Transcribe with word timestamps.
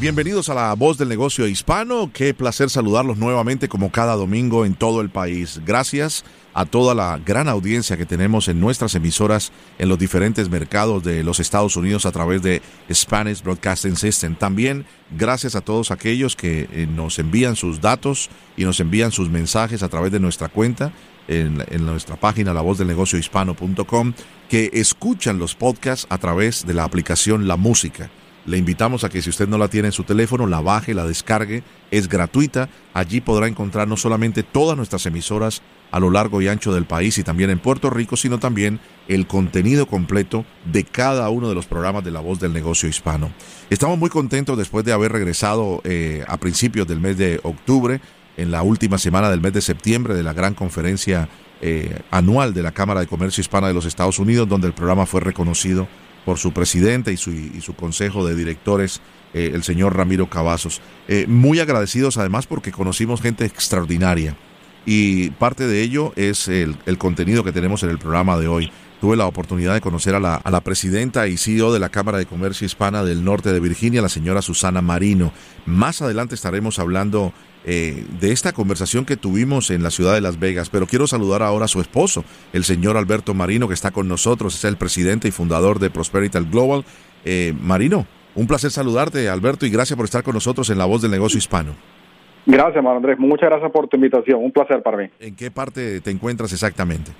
Bienvenidos 0.00 0.48
a 0.48 0.54
la 0.54 0.72
voz 0.72 0.96
del 0.96 1.10
negocio 1.10 1.46
hispano. 1.46 2.10
Qué 2.10 2.32
placer 2.32 2.70
saludarlos 2.70 3.18
nuevamente 3.18 3.68
como 3.68 3.92
cada 3.92 4.16
domingo 4.16 4.64
en 4.64 4.74
todo 4.74 5.02
el 5.02 5.10
país. 5.10 5.60
Gracias 5.66 6.24
a 6.54 6.64
toda 6.64 6.94
la 6.94 7.18
gran 7.18 7.50
audiencia 7.50 7.98
que 7.98 8.06
tenemos 8.06 8.48
en 8.48 8.60
nuestras 8.60 8.94
emisoras 8.94 9.52
en 9.78 9.90
los 9.90 9.98
diferentes 9.98 10.48
mercados 10.48 11.02
de 11.02 11.22
los 11.22 11.38
Estados 11.38 11.76
Unidos 11.76 12.06
a 12.06 12.12
través 12.12 12.40
de 12.40 12.62
Spanish 12.90 13.42
Broadcasting 13.42 13.94
System. 13.94 14.36
También 14.36 14.86
gracias 15.18 15.54
a 15.54 15.60
todos 15.60 15.90
aquellos 15.90 16.34
que 16.34 16.66
eh, 16.72 16.88
nos 16.90 17.18
envían 17.18 17.54
sus 17.54 17.82
datos 17.82 18.30
y 18.56 18.64
nos 18.64 18.80
envían 18.80 19.12
sus 19.12 19.28
mensajes 19.28 19.82
a 19.82 19.90
través 19.90 20.12
de 20.12 20.18
nuestra 20.18 20.48
cuenta 20.48 20.92
en, 21.28 21.62
nuestra 21.84 22.16
página 22.16 22.54
lavozdelnegociohispano.com 22.54 24.14
que 24.48 24.70
escuchan 24.72 25.38
los 25.38 25.54
podcasts 25.54 26.06
a 26.08 26.16
través 26.16 26.66
de 26.66 26.72
la 26.72 26.84
aplicación 26.84 27.46
La 27.46 27.56
Música. 27.56 28.10
Le 28.50 28.58
invitamos 28.58 29.04
a 29.04 29.08
que 29.08 29.22
si 29.22 29.30
usted 29.30 29.46
no 29.46 29.58
la 29.58 29.68
tiene 29.68 29.86
en 29.86 29.92
su 29.92 30.02
teléfono, 30.02 30.44
la 30.48 30.60
baje, 30.60 30.92
la 30.92 31.06
descargue, 31.06 31.62
es 31.92 32.08
gratuita. 32.08 32.68
Allí 32.92 33.20
podrá 33.20 33.46
encontrar 33.46 33.86
no 33.86 33.96
solamente 33.96 34.42
todas 34.42 34.76
nuestras 34.76 35.06
emisoras 35.06 35.62
a 35.92 36.00
lo 36.00 36.10
largo 36.10 36.42
y 36.42 36.48
ancho 36.48 36.74
del 36.74 36.84
país 36.84 37.16
y 37.18 37.22
también 37.22 37.50
en 37.50 37.60
Puerto 37.60 37.90
Rico, 37.90 38.16
sino 38.16 38.40
también 38.40 38.80
el 39.06 39.28
contenido 39.28 39.86
completo 39.86 40.44
de 40.64 40.82
cada 40.82 41.30
uno 41.30 41.48
de 41.48 41.54
los 41.54 41.66
programas 41.66 42.02
de 42.02 42.10
La 42.10 42.18
Voz 42.18 42.40
del 42.40 42.52
Negocio 42.52 42.88
Hispano. 42.88 43.30
Estamos 43.70 43.96
muy 43.98 44.10
contentos 44.10 44.58
después 44.58 44.84
de 44.84 44.94
haber 44.94 45.12
regresado 45.12 45.80
eh, 45.84 46.24
a 46.26 46.36
principios 46.38 46.88
del 46.88 46.98
mes 46.98 47.18
de 47.18 47.38
octubre, 47.44 48.00
en 48.36 48.50
la 48.50 48.64
última 48.64 48.98
semana 48.98 49.30
del 49.30 49.40
mes 49.40 49.52
de 49.52 49.60
septiembre, 49.60 50.14
de 50.14 50.24
la 50.24 50.32
gran 50.32 50.54
conferencia 50.54 51.28
eh, 51.60 52.00
anual 52.10 52.52
de 52.52 52.64
la 52.64 52.72
Cámara 52.72 52.98
de 52.98 53.06
Comercio 53.06 53.42
Hispana 53.42 53.68
de 53.68 53.74
los 53.74 53.84
Estados 53.84 54.18
Unidos, 54.18 54.48
donde 54.48 54.66
el 54.66 54.72
programa 54.72 55.06
fue 55.06 55.20
reconocido 55.20 55.86
por 56.24 56.38
su 56.38 56.52
presidente 56.52 57.12
y 57.12 57.16
su, 57.16 57.30
y 57.32 57.60
su 57.60 57.74
consejo 57.74 58.26
de 58.26 58.34
directores, 58.34 59.00
eh, 59.32 59.52
el 59.54 59.62
señor 59.62 59.96
Ramiro 59.96 60.28
Cavazos. 60.28 60.80
Eh, 61.08 61.26
muy 61.28 61.60
agradecidos 61.60 62.18
además 62.18 62.46
porque 62.46 62.72
conocimos 62.72 63.20
gente 63.20 63.44
extraordinaria 63.44 64.36
y 64.86 65.30
parte 65.30 65.66
de 65.66 65.82
ello 65.82 66.12
es 66.16 66.48
el, 66.48 66.76
el, 66.86 66.98
contenido 66.98 67.44
que 67.44 67.52
tenemos 67.52 67.82
en 67.82 67.90
el 67.90 67.98
programa 67.98 68.38
de 68.38 68.48
hoy. 68.48 68.72
Tuve 69.00 69.16
la 69.16 69.26
oportunidad 69.26 69.74
de 69.74 69.80
conocer 69.80 70.14
a 70.14 70.20
la, 70.20 70.34
a 70.36 70.50
la 70.50 70.60
presidenta 70.60 71.26
y 71.26 71.36
CEO 71.36 71.72
de 71.72 71.78
la 71.78 71.88
Cámara 71.88 72.18
de 72.18 72.26
Comercio 72.26 72.66
Hispana 72.66 73.02
del 73.02 73.24
Norte 73.24 73.52
de 73.52 73.60
Virginia, 73.60 74.02
la 74.02 74.08
señora 74.08 74.42
Susana 74.42 74.82
Marino. 74.82 75.32
Más 75.64 76.02
adelante 76.02 76.34
estaremos 76.34 76.78
hablando 76.78 77.32
eh, 77.64 78.04
de 78.20 78.32
esta 78.32 78.52
conversación 78.52 79.04
que 79.04 79.16
tuvimos 79.16 79.70
en 79.70 79.82
la 79.82 79.90
ciudad 79.90 80.14
de 80.14 80.20
Las 80.20 80.38
Vegas, 80.38 80.70
pero 80.70 80.86
quiero 80.86 81.06
saludar 81.06 81.42
ahora 81.42 81.66
a 81.66 81.68
su 81.68 81.80
esposo, 81.80 82.24
el 82.52 82.64
señor 82.64 82.96
Alberto 82.96 83.34
Marino, 83.34 83.68
que 83.68 83.74
está 83.74 83.90
con 83.90 84.08
nosotros, 84.08 84.54
es 84.54 84.64
el 84.64 84.76
presidente 84.76 85.28
y 85.28 85.30
fundador 85.30 85.78
de 85.78 85.90
Prosperity 85.90 86.38
Global. 86.50 86.84
Eh, 87.24 87.52
Marino, 87.60 88.06
un 88.34 88.46
placer 88.46 88.70
saludarte, 88.70 89.28
Alberto, 89.28 89.66
y 89.66 89.70
gracias 89.70 89.96
por 89.96 90.04
estar 90.04 90.22
con 90.22 90.34
nosotros 90.34 90.70
en 90.70 90.78
La 90.78 90.86
Voz 90.86 91.02
del 91.02 91.10
Negocio 91.10 91.38
Hispano. 91.38 91.74
Gracias, 92.46 92.82
Mario 92.82 92.96
Andrés. 92.96 93.18
Muchas 93.18 93.50
gracias 93.50 93.70
por 93.70 93.88
tu 93.88 93.96
invitación. 93.96 94.42
Un 94.42 94.52
placer 94.52 94.82
para 94.82 94.96
mí. 94.96 95.10
¿En 95.18 95.36
qué 95.36 95.50
parte 95.50 96.00
te 96.00 96.10
encuentras 96.10 96.52
exactamente? 96.52 97.12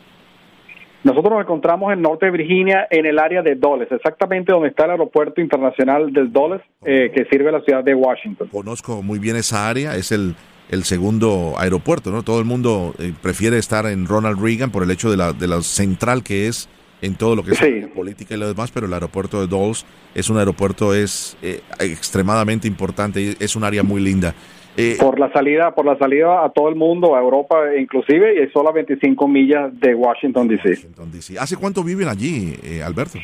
Nosotros 1.02 1.32
nos 1.32 1.42
encontramos 1.42 1.92
en 1.92 2.02
norte 2.02 2.26
de 2.26 2.32
Virginia, 2.32 2.86
en 2.90 3.06
el 3.06 3.18
área 3.18 3.40
de 3.42 3.54
Dulles, 3.54 3.88
exactamente 3.90 4.52
donde 4.52 4.68
está 4.68 4.84
el 4.84 4.90
aeropuerto 4.92 5.40
internacional 5.40 6.12
del 6.12 6.30
Dulles, 6.30 6.60
eh, 6.84 7.10
que 7.14 7.24
sirve 7.30 7.48
a 7.48 7.52
la 7.52 7.60
ciudad 7.62 7.82
de 7.82 7.94
Washington. 7.94 8.48
Conozco 8.48 9.02
muy 9.02 9.18
bien 9.18 9.36
esa 9.36 9.68
área, 9.70 9.96
es 9.96 10.12
el, 10.12 10.34
el 10.70 10.84
segundo 10.84 11.54
aeropuerto, 11.58 12.10
¿no? 12.10 12.22
Todo 12.22 12.38
el 12.38 12.44
mundo 12.44 12.94
eh, 12.98 13.14
prefiere 13.22 13.56
estar 13.56 13.86
en 13.86 14.06
Ronald 14.06 14.38
Reagan 14.42 14.70
por 14.70 14.82
el 14.82 14.90
hecho 14.90 15.10
de 15.10 15.16
la, 15.16 15.32
de 15.32 15.48
la 15.48 15.62
central 15.62 16.22
que 16.22 16.48
es 16.48 16.68
en 17.02 17.14
todo 17.14 17.34
lo 17.34 17.42
que 17.42 17.52
es 17.52 17.58
Sí. 17.58 17.86
política 17.94 18.34
y 18.34 18.36
lo 18.36 18.46
demás, 18.46 18.70
pero 18.70 18.84
el 18.86 18.92
aeropuerto 18.92 19.40
de 19.40 19.46
Dulles 19.46 19.86
es 20.14 20.28
un 20.28 20.36
aeropuerto 20.36 20.94
es 20.94 21.34
eh, 21.40 21.62
extremadamente 21.78 22.68
importante, 22.68 23.22
y 23.22 23.36
es 23.40 23.56
un 23.56 23.64
área 23.64 23.82
muy 23.82 24.02
linda. 24.02 24.34
Eh, 24.80 24.96
Por 24.98 25.18
la 25.20 25.30
salida, 25.32 25.74
por 25.74 25.84
la 25.84 25.98
salida 25.98 26.44
a 26.44 26.48
todo 26.50 26.68
el 26.68 26.74
mundo, 26.74 27.14
a 27.14 27.20
Europa 27.20 27.56
inclusive, 27.78 28.42
y 28.42 28.50
solo 28.50 28.70
a 28.70 28.72
25 28.72 29.28
millas 29.28 29.78
de 29.80 29.94
Washington 29.94 30.48
DC. 30.48 30.68
Washington, 30.70 31.10
D.C. 31.12 31.38
¿Hace 31.38 31.56
cuánto 31.56 31.82
viven 31.84 32.08
allí, 32.08 32.54
eh, 32.64 32.82
Alberto? 32.82 33.18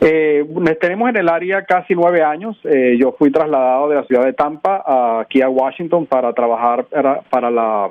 Eh, 0.00 0.44
tenemos 0.80 1.08
en 1.08 1.16
el 1.16 1.28
área 1.28 1.64
casi 1.64 1.94
nueve 1.94 2.22
años. 2.22 2.56
Eh, 2.64 2.96
yo 3.00 3.14
fui 3.18 3.30
trasladado 3.30 3.88
de 3.88 3.96
la 3.96 4.04
ciudad 4.04 4.24
de 4.24 4.32
Tampa 4.34 4.82
a- 4.86 5.20
aquí 5.20 5.40
a 5.40 5.48
Washington 5.48 6.06
para 6.06 6.32
trabajar 6.32 6.84
para, 6.86 7.22
para 7.22 7.50
la 7.50 7.88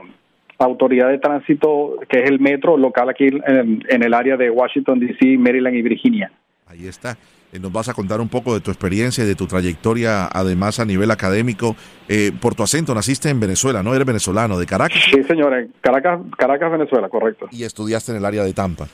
autoridad 0.59 1.09
de 1.09 1.17
tránsito, 1.17 1.97
que 2.07 2.19
es 2.19 2.29
el 2.29 2.39
metro 2.39 2.77
local 2.77 3.09
aquí 3.09 3.25
en, 3.27 3.83
en 3.89 4.03
el 4.03 4.13
área 4.13 4.37
de 4.37 4.49
Washington, 4.49 4.99
D.C., 4.99 5.37
Maryland 5.37 5.75
y 5.75 5.81
Virginia. 5.81 6.31
Ahí 6.67 6.87
está. 6.87 7.17
Eh, 7.53 7.59
Nos 7.59 7.71
vas 7.71 7.87
a 7.87 7.93
contar 7.93 8.19
un 8.19 8.29
poco 8.29 8.53
de 8.55 8.59
tu 8.61 8.71
experiencia 8.71 9.23
y 9.23 9.27
de 9.27 9.35
tu 9.35 9.45
trayectoria, 9.45 10.25
además 10.25 10.79
a 10.79 10.85
nivel 10.85 11.11
académico. 11.11 11.75
Eh, 12.09 12.31
por 12.41 12.55
tu 12.55 12.63
acento, 12.63 12.93
naciste 12.95 13.29
en 13.29 13.39
Venezuela, 13.39 13.83
¿no? 13.83 13.93
Eres 13.93 14.07
venezolano, 14.07 14.57
de 14.57 14.65
Caracas, 14.65 14.99
Sí, 15.11 15.23
señor, 15.23 15.53
en 15.53 15.71
Caracas, 15.81 16.19
Caracas, 16.37 16.71
Venezuela, 16.71 17.07
correcto. 17.09 17.47
y 17.51 17.63
estudiaste 17.63 18.11
en 18.11 18.17
el 18.17 18.25
área 18.25 18.43
de 18.43 18.53
Tampa. 18.53 18.87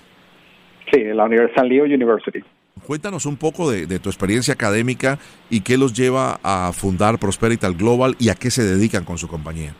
Sí, 0.91 0.99
en 1.01 1.15
la 1.17 1.25
Universidad 1.25 1.55
San 1.55 1.69
Leo 1.69 1.85
University. 1.85 2.39
Cuéntanos 2.85 3.25
un 3.25 3.37
poco 3.37 3.69
de, 3.69 3.85
de 3.87 3.99
tu 3.99 4.09
experiencia 4.09 4.53
académica 4.53 5.19
y 5.49 5.61
qué 5.61 5.77
los 5.77 5.93
lleva 5.93 6.39
a 6.43 6.71
fundar 6.73 7.19
Prosperity 7.19 7.67
Global 7.73 8.15
y 8.19 8.29
a 8.29 8.35
qué 8.35 8.49
se 8.51 8.63
dedican 8.63 9.03
con 9.05 9.17
su 9.17 9.27
compañía. 9.27 9.73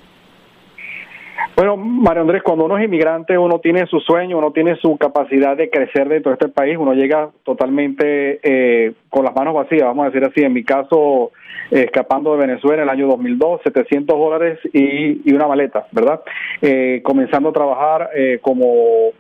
Bueno, 1.60 1.76
Mario 1.76 2.22
Andrés, 2.22 2.42
cuando 2.42 2.64
uno 2.64 2.78
es 2.78 2.86
inmigrante, 2.86 3.38
uno 3.38 3.60
tiene 3.60 3.86
su 3.88 4.00
sueño, 4.00 4.38
uno 4.38 4.54
tiene 4.54 4.78
su 4.78 4.96
capacidad 4.96 5.58
de 5.58 5.70
crecer 5.70 6.08
dentro 6.08 6.32
de 6.32 6.36
este 6.36 6.48
país, 6.48 6.78
uno 6.80 6.94
llega 6.94 7.32
totalmente 7.44 8.40
eh, 8.42 8.94
con 9.10 9.26
las 9.26 9.36
manos 9.36 9.54
vacías, 9.54 9.84
vamos 9.84 10.06
a 10.06 10.10
decir 10.10 10.24
así. 10.24 10.42
En 10.42 10.54
mi 10.54 10.64
caso, 10.64 11.34
escapando 11.70 12.32
de 12.32 12.48
Venezuela 12.48 12.84
en 12.84 12.88
el 12.88 12.96
año 12.96 13.08
2002, 13.08 13.60
700 13.66 14.18
dólares 14.18 14.60
y, 14.72 15.34
una 15.34 15.50
maleta, 15.50 15.86
¿verdad? 15.92 16.22
Eh, 16.62 17.02
comenzando 17.04 17.50
a 17.50 17.54
trabajar 17.54 18.10
eh, 18.16 18.40
como 18.42 19.12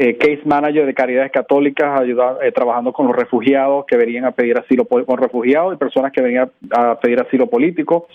eh, 0.00 0.16
case 0.16 0.42
manager 0.44 0.86
de 0.86 0.94
Caridades 0.94 1.32
Católicas, 1.32 2.00
ayudar, 2.00 2.36
eh, 2.40 2.52
trabajando 2.52 2.92
con 2.92 3.08
los 3.08 3.16
refugiados 3.16 3.84
que 3.84 3.96
venían 3.96 4.26
a 4.26 4.30
pedir 4.30 4.56
asilo, 4.56 4.84
con 4.84 5.18
refugiados 5.18 5.74
y 5.74 5.76
personas 5.76 6.12
que 6.12 6.22
venían 6.22 6.52
a 6.70 7.00
pedir 7.00 7.20
asilo 7.20 7.48
político. 7.48 8.06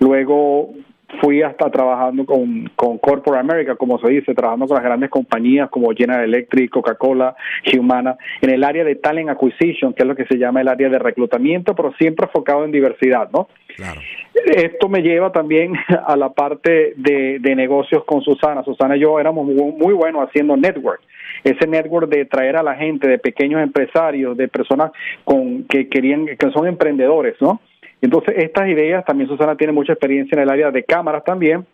Luego 0.00 0.70
fui 1.20 1.42
hasta 1.42 1.70
trabajando 1.70 2.24
con, 2.26 2.70
con 2.76 2.98
Corporate 2.98 3.40
America, 3.40 3.76
como 3.76 3.98
se 3.98 4.08
dice, 4.08 4.34
trabajando 4.34 4.66
con 4.66 4.76
las 4.76 4.84
grandes 4.84 5.10
compañías 5.10 5.70
como 5.70 5.92
General 5.94 6.24
Electric, 6.24 6.70
Coca-Cola, 6.70 7.34
Humana, 7.78 8.16
en 8.40 8.50
el 8.50 8.64
área 8.64 8.84
de 8.84 8.96
Talent 8.96 9.30
Acquisition, 9.30 9.94
que 9.94 10.02
es 10.02 10.08
lo 10.08 10.14
que 10.14 10.26
se 10.26 10.36
llama 10.36 10.60
el 10.60 10.68
área 10.68 10.88
de 10.88 10.98
reclutamiento, 10.98 11.74
pero 11.74 11.92
siempre 11.94 12.26
enfocado 12.26 12.64
en 12.64 12.72
diversidad, 12.72 13.30
¿no? 13.32 13.48
Claro. 13.76 14.00
Esto 14.34 14.88
me 14.88 15.02
lleva 15.02 15.32
también 15.32 15.72
a 16.06 16.16
la 16.16 16.30
parte 16.30 16.94
de, 16.96 17.38
de 17.40 17.56
negocios 17.56 18.04
con 18.04 18.22
Susana. 18.22 18.62
Susana 18.64 18.96
y 18.96 19.00
yo 19.00 19.18
éramos 19.18 19.46
muy, 19.46 19.72
muy 19.72 19.94
buenos 19.94 20.28
haciendo 20.28 20.56
network. 20.56 21.00
Ese 21.44 21.66
network 21.66 22.08
de 22.08 22.24
traer 22.24 22.56
a 22.56 22.62
la 22.62 22.74
gente, 22.74 23.08
de 23.08 23.18
pequeños 23.18 23.62
empresarios, 23.62 24.36
de 24.36 24.48
personas 24.48 24.90
con 25.24 25.64
que 25.64 25.88
querían, 25.88 26.26
que 26.26 26.50
son 26.50 26.66
emprendedores, 26.66 27.36
¿no? 27.40 27.60
Entonces, 28.00 28.34
estas 28.38 28.68
ideas, 28.68 29.04
también 29.04 29.28
Susana 29.28 29.56
tiene 29.56 29.72
mucha 29.72 29.92
experiencia 29.92 30.36
en 30.36 30.42
el 30.42 30.50
área 30.50 30.70
de 30.70 30.84
cámaras 30.84 31.24
también. 31.24 31.66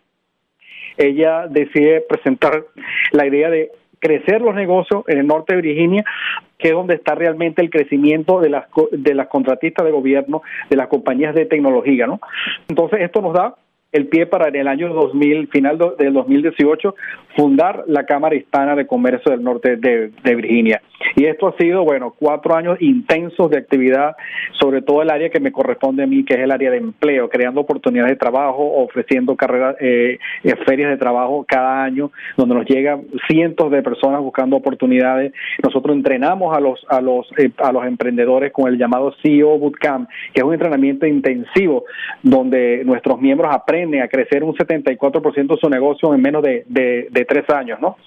Ella 0.97 1.47
decide 1.47 2.01
presentar 2.01 2.63
la 3.11 3.27
idea 3.27 3.49
de 3.49 3.71
crecer 3.99 4.41
los 4.41 4.55
negocios 4.55 5.03
en 5.07 5.19
el 5.19 5.27
norte 5.27 5.55
de 5.55 5.61
Virginia, 5.61 6.05
que 6.57 6.69
es 6.69 6.73
donde 6.73 6.95
está 6.95 7.15
realmente 7.15 7.61
el 7.61 7.69
crecimiento 7.69 8.39
de 8.39 8.49
las 8.49 8.65
de 8.91 9.13
las 9.13 9.27
contratistas 9.27 9.85
de 9.85 9.91
gobierno, 9.91 10.41
de 10.69 10.75
las 10.75 10.87
compañías 10.87 11.35
de 11.35 11.45
tecnología, 11.45 12.07
¿no? 12.07 12.19
Entonces 12.69 13.01
esto 13.01 13.21
nos 13.21 13.33
da 13.33 13.55
el 13.95 14.07
pie 14.07 14.25
para 14.25 14.49
el 14.49 14.67
año 14.67 14.93
2000, 14.93 15.47
final 15.47 15.77
del 15.97 16.13
2018, 16.13 16.95
fundar 17.37 17.85
la 17.87 18.05
Cámara 18.05 18.35
Hispana 18.35 18.75
de 18.75 18.85
Comercio 18.85 19.31
del 19.31 19.41
Norte 19.41 19.77
de, 19.77 20.11
Virginia. 20.35 20.81
Y 21.15 21.25
esto 21.25 21.47
ha 21.47 21.55
sido, 21.57 21.85
bueno, 21.85 22.13
cuatro 22.17 22.55
años 22.55 22.77
intensos 22.81 23.49
de 23.49 23.57
actividad, 23.57 24.15
sobre 24.59 24.81
todo 24.81 25.01
el 25.01 25.09
área 25.09 25.29
que 25.29 25.39
me 25.39 25.53
corresponde 25.53 26.03
a 26.03 26.07
mí, 26.07 26.25
que 26.25 26.33
es 26.33 26.41
el 26.41 26.51
área 26.51 26.71
de 26.71 26.77
empleo, 26.77 27.29
creando 27.29 27.61
oportunidades 27.61 28.11
de 28.11 28.17
trabajo, 28.17 28.83
ofreciendo 28.83 29.37
carreras, 29.37 29.77
eh, 29.79 30.19
eh, 30.43 30.55
ferias 30.65 30.89
de 30.89 30.97
trabajo 30.97 31.45
cada 31.47 31.83
año, 31.83 32.11
donde 32.35 32.55
nos 32.55 32.65
llegan 32.65 33.03
cientos 33.29 33.71
de 33.71 33.81
personas 33.81 34.19
buscando 34.19 34.57
oportunidades. 34.57 35.31
Nosotros 35.63 35.95
entrenamos 35.95 36.55
a 36.55 36.59
los 36.59 36.85
a 36.89 36.99
los 36.99 37.27
eh, 37.37 37.51
a 37.57 37.71
los 37.71 37.85
emprendedores 37.85 38.51
con 38.51 38.67
el 38.67 38.77
llamado 38.77 39.13
CEO 39.21 39.57
Bootcamp, 39.57 40.09
que 40.33 40.41
es 40.41 40.43
un 40.43 40.53
entrenamiento 40.53 41.05
intensivo 41.05 41.85
donde 42.23 42.83
nuestros 42.83 43.21
miembros 43.21 43.53
aprenden 43.53 43.84
a 44.01 44.07
crecer 44.07 44.43
un 44.43 44.55
74% 44.55 45.47
de 45.47 45.57
su 45.59 45.69
negocio 45.69 46.13
en 46.13 46.21
menos 46.21 46.43
de, 46.43 46.65
de, 46.67 47.25
tres 47.25 47.49
años, 47.49 47.79
¿no? 47.79 47.97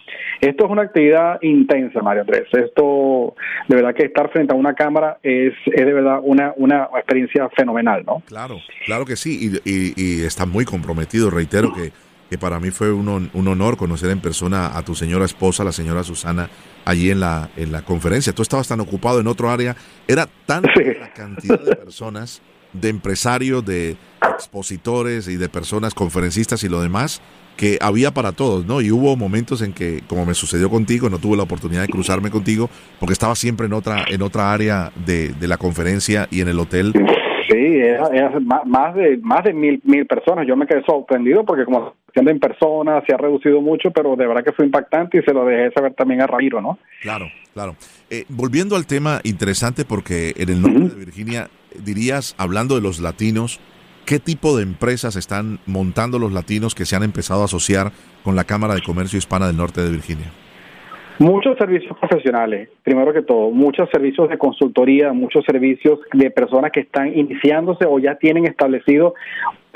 Esto 0.40 0.66
es 0.66 0.70
una 0.70 0.82
actividad 0.82 1.40
intensa, 1.42 2.00
Mario 2.00 2.22
Andrés. 2.22 2.44
Esto, 2.52 3.34
de 3.68 3.76
verdad 3.76 3.94
que 3.94 4.04
estar 4.04 4.30
frente 4.30 4.52
a 4.52 4.56
una 4.56 4.74
cámara 4.74 5.18
es, 5.22 5.54
es 5.66 5.86
de 5.86 5.92
verdad 5.92 6.20
una, 6.22 6.52
una 6.56 6.88
experiencia 6.96 7.48
fenomenal, 7.50 8.04
¿no? 8.06 8.22
Claro, 8.26 8.58
claro 8.86 9.04
que 9.04 9.16
sí, 9.16 9.58
y, 9.64 9.92
y, 9.96 10.24
está 10.24 10.46
muy 10.46 10.64
comprometido, 10.64 11.30
reitero 11.30 11.72
que 11.72 11.90
que 12.28 12.36
para 12.36 12.60
mí 12.60 12.70
fue 12.70 12.92
un, 12.92 13.30
un, 13.32 13.48
honor 13.48 13.76
conocer 13.76 14.10
en 14.10 14.20
persona 14.20 14.76
a 14.76 14.82
tu 14.82 14.94
señora 14.94 15.24
esposa, 15.24 15.64
la 15.64 15.72
señora 15.72 16.04
Susana, 16.04 16.50
allí 16.84 17.10
en 17.10 17.20
la, 17.20 17.48
en 17.56 17.72
la 17.72 17.82
conferencia. 17.82 18.34
Tú 18.34 18.42
estabas 18.42 18.68
tan 18.68 18.80
ocupado 18.80 19.20
en 19.20 19.26
otro 19.26 19.50
área, 19.50 19.74
era 20.06 20.28
tanta 20.44 20.70
la 21.00 21.12
cantidad 21.12 21.60
de 21.60 21.74
personas, 21.76 22.42
de 22.80 22.88
empresarios, 22.88 23.64
de 23.64 23.96
expositores 24.22 25.28
y 25.28 25.36
de 25.36 25.48
personas, 25.48 25.94
conferencistas 25.94 26.62
y 26.64 26.68
lo 26.68 26.80
demás, 26.80 27.20
que 27.56 27.78
había 27.80 28.12
para 28.12 28.32
todos, 28.32 28.66
¿no? 28.66 28.80
Y 28.80 28.92
hubo 28.92 29.16
momentos 29.16 29.62
en 29.62 29.72
que, 29.72 30.02
como 30.06 30.24
me 30.24 30.34
sucedió 30.34 30.70
contigo, 30.70 31.10
no 31.10 31.18
tuve 31.18 31.36
la 31.36 31.42
oportunidad 31.42 31.82
de 31.82 31.88
cruzarme 31.88 32.30
contigo 32.30 32.70
porque 33.00 33.12
estaba 33.12 33.34
siempre 33.34 33.66
en 33.66 33.72
otra, 33.72 34.04
en 34.08 34.22
otra 34.22 34.52
área 34.52 34.92
de, 35.04 35.30
de 35.30 35.48
la 35.48 35.56
conferencia 35.56 36.28
y 36.30 36.40
en 36.40 36.48
el 36.48 36.58
hotel. 36.60 36.92
Sí, 37.50 37.78
era, 37.78 38.38
más 38.66 38.94
de 38.94 39.16
más 39.22 39.42
de 39.42 39.54
mil 39.54 39.80
mil 39.84 40.06
personas. 40.06 40.46
Yo 40.46 40.54
me 40.54 40.66
quedé 40.66 40.84
sorprendido 40.84 41.44
porque 41.44 41.64
como 41.64 41.94
en 42.14 42.40
persona 42.40 43.02
se 43.06 43.14
ha 43.14 43.16
reducido 43.16 43.60
mucho, 43.60 43.90
pero 43.90 44.16
de 44.16 44.26
verdad 44.26 44.44
que 44.44 44.52
fue 44.52 44.66
impactante 44.66 45.18
y 45.18 45.22
se 45.22 45.32
lo 45.32 45.44
dejé 45.44 45.72
saber 45.72 45.94
también 45.94 46.20
a 46.20 46.26
Ramiro, 46.26 46.60
¿no? 46.60 46.78
Claro, 47.00 47.26
claro. 47.54 47.76
Eh, 48.10 48.24
volviendo 48.28 48.76
al 48.76 48.86
tema 48.86 49.20
interesante, 49.24 49.84
porque 49.84 50.32
en 50.36 50.48
el 50.48 50.60
norte 50.60 50.94
de 50.94 51.04
Virginia, 51.04 51.48
dirías, 51.74 52.34
hablando 52.38 52.74
de 52.74 52.80
los 52.80 53.00
latinos, 53.00 53.60
¿qué 54.06 54.18
tipo 54.18 54.56
de 54.56 54.62
empresas 54.62 55.16
están 55.16 55.58
montando 55.66 56.18
los 56.18 56.32
latinos 56.32 56.74
que 56.74 56.86
se 56.86 56.96
han 56.96 57.02
empezado 57.02 57.42
a 57.42 57.46
asociar 57.46 57.92
con 58.24 58.36
la 58.36 58.44
Cámara 58.44 58.74
de 58.74 58.82
Comercio 58.82 59.18
Hispana 59.18 59.46
del 59.46 59.56
Norte 59.56 59.80
de 59.80 59.90
Virginia? 59.90 60.32
Muchos 61.18 61.58
servicios 61.58 61.98
profesionales, 61.98 62.68
primero 62.84 63.12
que 63.12 63.22
todo, 63.22 63.50
muchos 63.50 63.90
servicios 63.90 64.28
de 64.28 64.38
consultoría, 64.38 65.12
muchos 65.12 65.44
servicios 65.44 65.98
de 66.12 66.30
personas 66.30 66.70
que 66.70 66.80
están 66.80 67.08
iniciándose 67.18 67.86
o 67.86 67.98
ya 67.98 68.14
tienen 68.14 68.46
establecido 68.46 69.14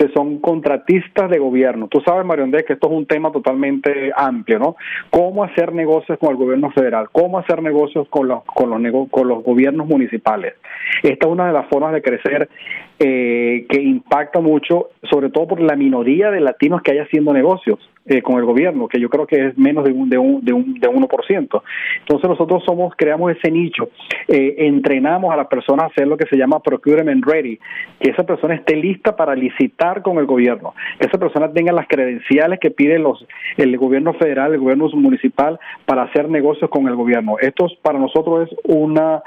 que 0.03 0.13
son 0.15 0.39
contratistas 0.39 1.31
de 1.31 1.39
gobierno. 1.39 1.87
Tú 1.87 2.01
sabes, 2.05 2.27
Mario 2.27 2.51
que 2.67 2.73
esto 2.73 2.89
es 2.89 2.93
un 2.93 3.07
tema 3.07 3.31
totalmente 3.31 4.11
amplio, 4.17 4.59
¿no? 4.59 4.75
Cómo 5.11 5.45
hacer 5.45 5.73
negocios 5.73 6.19
con 6.19 6.31
el 6.31 6.37
gobierno 6.37 6.73
federal, 6.73 7.09
cómo 7.13 7.39
hacer 7.39 7.63
negocios 7.63 8.09
con 8.09 8.27
los, 8.27 8.43
con 8.45 8.71
los, 8.71 9.09
con 9.11 9.29
los 9.29 9.45
gobiernos 9.45 9.87
municipales. 9.87 10.55
Esta 11.05 11.27
es 11.27 11.33
una 11.33 11.47
de 11.47 11.53
las 11.53 11.69
formas 11.69 11.93
de 11.93 12.03
crecer 12.03 12.49
eh, 12.99 13.65
que 13.69 13.81
impacta 13.81 14.41
mucho, 14.41 14.89
sobre 15.09 15.31
todo 15.31 15.47
por 15.47 15.61
la 15.61 15.77
minoría 15.77 16.33
de 16.33 16.41
latinos 16.41 16.83
que 16.83 16.91
hay 16.91 16.99
haciendo 16.99 17.33
negocios 17.33 17.79
eh, 18.07 18.23
con 18.23 18.39
el 18.39 18.45
gobierno, 18.45 18.89
que 18.89 19.01
yo 19.01 19.09
creo 19.09 19.27
que 19.27 19.49
es 19.49 19.59
menos 19.59 19.85
de 19.85 19.93
un, 19.93 20.09
de 20.09 20.19
un, 20.19 20.45
de 20.45 20.53
un, 20.53 20.75
de 20.75 20.89
1%. 20.89 21.63
Entonces 22.01 22.29
nosotros 22.29 22.63
somos, 22.65 22.95
creamos 22.97 23.33
ese 23.33 23.51
nicho, 23.51 23.91
eh, 24.29 24.55
entrenamos 24.59 25.33
a 25.33 25.37
las 25.37 25.47
personas 25.47 25.85
a 25.85 25.87
hacer 25.87 26.07
lo 26.09 26.17
que 26.17 26.27
se 26.27 26.37
llama 26.37 26.61
procurement 26.61 27.25
ready, 27.25 27.59
que 28.01 28.11
esa 28.11 28.25
persona 28.25 28.55
esté 28.55 28.77
lista 28.77 29.15
para 29.15 29.35
licitar 29.35 30.03
con 30.03 30.19
el 30.19 30.27
gobierno, 30.27 30.75
que 30.99 31.07
esa 31.07 31.19
persona 31.19 31.53
tenga 31.53 31.73
las 31.73 31.87
credenciales 31.87 32.59
que 32.61 32.71
pide 32.71 32.99
los, 32.99 33.27
el 33.57 33.77
gobierno 33.77 34.15
federal, 34.15 34.53
el 34.53 34.61
gobierno 34.61 34.89
municipal 34.95 35.59
para 35.87 36.03
hacer 36.03 36.29
negocios 36.29 36.71
con 36.71 36.89
el 36.89 36.97
gobierno. 36.97 37.37
Esto 37.41 37.67
para 37.83 37.99
nosotros 37.99 38.51
es 38.51 38.59
una 38.65 39.23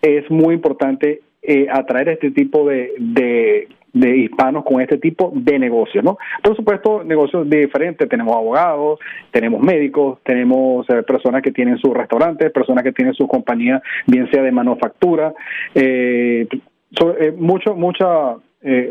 es 0.00 0.28
muy 0.30 0.54
importante 0.54 1.22
eh, 1.42 1.66
atraer 1.70 2.08
este 2.10 2.30
tipo 2.30 2.68
de, 2.68 2.92
de, 2.98 3.68
hispanos 3.94 4.64
con 4.64 4.80
este 4.80 4.98
tipo 4.98 5.32
de 5.34 5.58
negocios, 5.58 6.02
¿no? 6.02 6.18
Por 6.42 6.56
supuesto, 6.56 7.04
negocios 7.04 7.48
diferentes. 7.48 8.08
Tenemos 8.08 8.34
abogados, 8.34 8.98
tenemos 9.30 9.60
médicos, 9.62 10.18
tenemos 10.24 10.88
eh, 10.88 11.02
personas 11.02 11.42
que 11.42 11.52
tienen 11.52 11.78
sus 11.78 11.92
restaurantes, 11.92 12.50
personas 12.52 12.84
que 12.84 12.92
tienen 12.92 13.14
su 13.14 13.26
compañía, 13.26 13.82
bien 14.06 14.30
sea 14.30 14.42
de 14.42 14.52
manufactura, 14.52 15.34
eh, 15.74 16.46
eh 16.50 17.32
mucho, 17.36 17.74
mucha, 17.74 18.36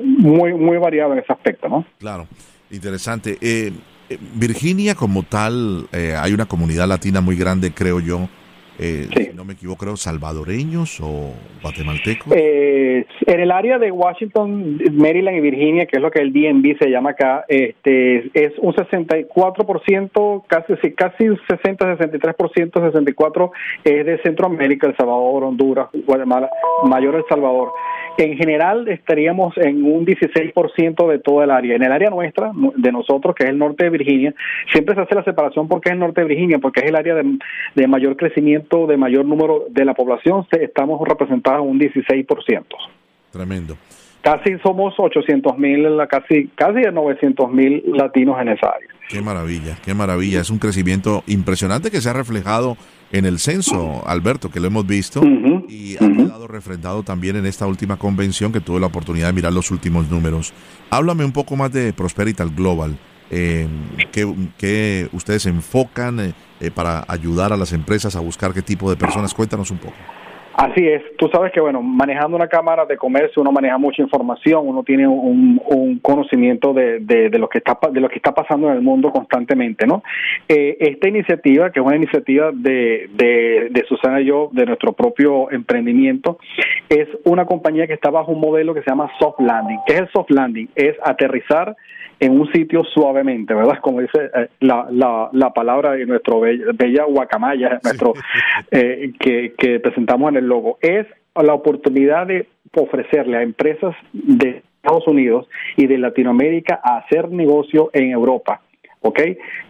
muy, 0.03 0.53
muy 0.53 0.77
variado 0.77 1.13
en 1.13 1.19
ese 1.19 1.31
aspecto, 1.31 1.69
¿no? 1.69 1.85
Claro, 1.99 2.27
interesante. 2.71 3.37
Virginia 4.35 4.95
como 4.95 5.23
tal, 5.23 5.87
hay 5.91 6.33
una 6.33 6.45
comunidad 6.45 6.87
latina 6.87 7.21
muy 7.21 7.37
grande, 7.37 7.71
creo 7.73 7.99
yo 7.99 8.27
eh, 8.83 9.07
si 9.15 9.35
no 9.35 9.45
me 9.45 9.53
equivoco, 9.53 9.85
creo, 9.85 9.95
salvadoreños 9.95 10.99
o 11.01 11.35
guatemaltecos. 11.61 12.33
Eh, 12.35 13.05
en 13.33 13.39
el 13.39 13.51
área 13.51 13.79
de 13.79 13.91
Washington, 13.91 14.79
Maryland 14.93 15.37
y 15.37 15.41
Virginia, 15.41 15.85
que 15.85 15.97
es 15.97 16.01
lo 16.01 16.11
que 16.11 16.19
el 16.19 16.33
DNB 16.33 16.77
se 16.77 16.89
llama 16.89 17.11
acá, 17.11 17.45
este, 17.47 18.29
es 18.33 18.53
un 18.59 18.73
64%, 18.73 20.43
casi, 20.47 20.73
casi 20.93 21.27
60, 21.47 21.97
63%, 21.97 22.71
64% 22.71 23.51
es 23.83 24.05
de 24.05 24.19
Centroamérica, 24.23 24.87
El 24.87 24.97
Salvador, 24.97 25.43
Honduras, 25.43 25.89
Guatemala, 26.05 26.49
mayor 26.83 27.15
El 27.15 27.23
Salvador. 27.29 27.69
En 28.17 28.37
general 28.37 28.87
estaríamos 28.89 29.57
en 29.57 29.85
un 29.85 30.05
16% 30.05 31.09
de 31.09 31.19
todo 31.19 31.43
el 31.43 31.51
área. 31.51 31.75
En 31.75 31.83
el 31.83 31.91
área 31.91 32.09
nuestra, 32.09 32.51
de 32.75 32.91
nosotros, 32.91 33.33
que 33.35 33.45
es 33.45 33.49
el 33.49 33.57
norte 33.57 33.85
de 33.85 33.89
Virginia, 33.89 34.33
siempre 34.71 34.95
se 34.95 35.01
hace 35.01 35.15
la 35.15 35.23
separación 35.23 35.67
porque 35.67 35.89
es 35.89 35.93
el 35.93 35.99
norte 35.99 36.21
de 36.21 36.27
Virginia, 36.27 36.59
porque 36.59 36.81
es 36.81 36.87
el 36.87 36.95
área 36.95 37.15
de, 37.15 37.87
mayor 37.87 38.17
crecimiento, 38.17 38.87
de 38.87 38.97
mayor 38.97 39.25
número 39.25 39.65
de 39.69 39.85
la 39.85 39.93
población, 39.93 40.45
estamos 40.51 41.07
representados 41.07 41.63
en 41.63 41.71
un 41.71 41.79
16%. 41.79 42.65
Tremendo. 43.31 43.77
Casi 44.21 44.57
somos 44.63 44.93
800 44.97 45.57
mil, 45.57 45.87
casi, 46.07 46.47
casi 46.55 46.81
900 46.81 47.51
mil 47.51 47.83
latinos 47.87 48.39
en 48.39 48.49
esa 48.49 48.67
área. 48.67 48.87
Qué 49.09 49.19
maravilla, 49.19 49.77
qué 49.83 49.93
maravilla. 49.95 50.41
Es 50.41 50.51
un 50.51 50.59
crecimiento 50.59 51.23
impresionante 51.25 51.89
que 51.89 52.01
se 52.01 52.09
ha 52.09 52.13
reflejado 52.13 52.77
en 53.11 53.25
el 53.25 53.39
censo, 53.39 54.07
Alberto, 54.07 54.49
que 54.49 54.59
lo 54.59 54.67
hemos 54.67 54.85
visto 54.85 55.21
y 55.67 55.95
ha 55.95 55.99
quedado 55.99 56.47
refrendado 56.47 57.03
también 57.03 57.35
en 57.35 57.45
esta 57.45 57.67
última 57.67 57.97
convención 57.97 58.51
que 58.51 58.61
tuve 58.61 58.79
la 58.79 58.85
oportunidad 58.87 59.27
de 59.27 59.33
mirar 59.33 59.53
los 59.53 59.71
últimos 59.71 60.09
números. 60.09 60.53
Háblame 60.89 61.25
un 61.25 61.33
poco 61.33 61.55
más 61.55 61.73
de 61.73 61.91
Prosperital 61.91 62.51
Global. 62.51 62.97
Eh, 63.33 63.67
¿qué, 64.11 65.09
ustedes 65.13 65.45
enfocan 65.45 66.19
eh, 66.19 66.33
eh, 66.59 66.69
para 66.69 67.05
ayudar 67.07 67.53
a 67.53 67.57
las 67.57 67.71
empresas 67.71 68.15
a 68.15 68.19
buscar 68.19 68.53
qué 68.53 68.61
tipo 68.61 68.89
de 68.89 68.97
personas? 68.97 69.33
Cuéntanos 69.33 69.71
un 69.71 69.77
poco. 69.77 69.95
Así 70.53 70.85
es, 70.85 71.01
tú 71.17 71.29
sabes 71.29 71.51
que 71.53 71.61
bueno, 71.61 71.81
manejando 71.81 72.35
una 72.35 72.47
cámara 72.47 72.85
de 72.85 72.97
comercio 72.97 73.41
uno 73.41 73.53
maneja 73.53 73.77
mucha 73.77 74.01
información, 74.01 74.67
uno 74.67 74.83
tiene 74.83 75.07
un, 75.07 75.59
conocimiento 76.01 76.73
de, 76.73 76.99
de, 76.99 77.29
lo 77.39 77.47
que 77.47 77.59
está 77.59 77.77
de 77.91 77.99
lo 77.99 78.09
que 78.09 78.15
está 78.15 78.33
pasando 78.33 78.67
en 78.69 78.75
el 78.75 78.81
mundo 78.81 79.11
constantemente, 79.11 79.85
¿no? 79.85 80.03
Eh, 80.47 80.77
esta 80.79 81.07
iniciativa, 81.07 81.71
que 81.71 81.79
es 81.79 81.85
una 81.85 81.95
iniciativa 81.95 82.51
de, 82.53 83.09
de, 83.13 83.69
de 83.71 83.85
Susana 83.87 84.21
y 84.21 84.25
yo, 84.25 84.49
de 84.51 84.65
nuestro 84.65 84.93
propio 84.93 85.49
emprendimiento, 85.51 86.37
es 86.89 87.07
una 87.23 87.45
compañía 87.45 87.87
que 87.87 87.93
está 87.93 88.09
bajo 88.09 88.31
un 88.31 88.41
modelo 88.41 88.73
que 88.73 88.81
se 88.81 88.89
llama 88.89 89.09
soft 89.19 89.39
landing. 89.39 89.79
¿Qué 89.85 89.93
es 89.93 90.01
el 90.01 90.09
soft 90.11 90.29
landing? 90.31 90.69
Es 90.75 90.95
aterrizar 91.03 91.75
en 92.21 92.39
un 92.39 92.49
sitio 92.51 92.83
suavemente, 92.83 93.53
¿verdad? 93.53 93.79
Como 93.81 93.99
dice 93.99 94.29
eh, 94.33 94.47
la, 94.59 94.87
la, 94.91 95.29
la, 95.33 95.49
palabra 95.51 95.93
de 95.93 96.05
nuestro 96.05 96.39
bella, 96.39 97.03
guacamaya, 97.05 97.79
nuestro 97.83 98.13
eh, 98.69 99.11
que, 99.19 99.53
que 99.57 99.79
presentamos 99.79 100.29
en 100.29 100.37
el 100.37 100.45
logo, 100.45 100.77
es 100.81 101.07
la 101.35 101.55
oportunidad 101.55 102.27
de 102.27 102.47
ofrecerle 102.75 103.37
a 103.37 103.41
empresas 103.41 103.95
de 104.13 104.61
Estados 104.75 105.07
Unidos 105.07 105.49
y 105.77 105.87
de 105.87 105.97
Latinoamérica 105.97 106.79
a 106.83 106.97
hacer 106.97 107.31
negocio 107.31 107.89
en 107.91 108.11
Europa. 108.11 108.61
¿ok? 109.01 109.19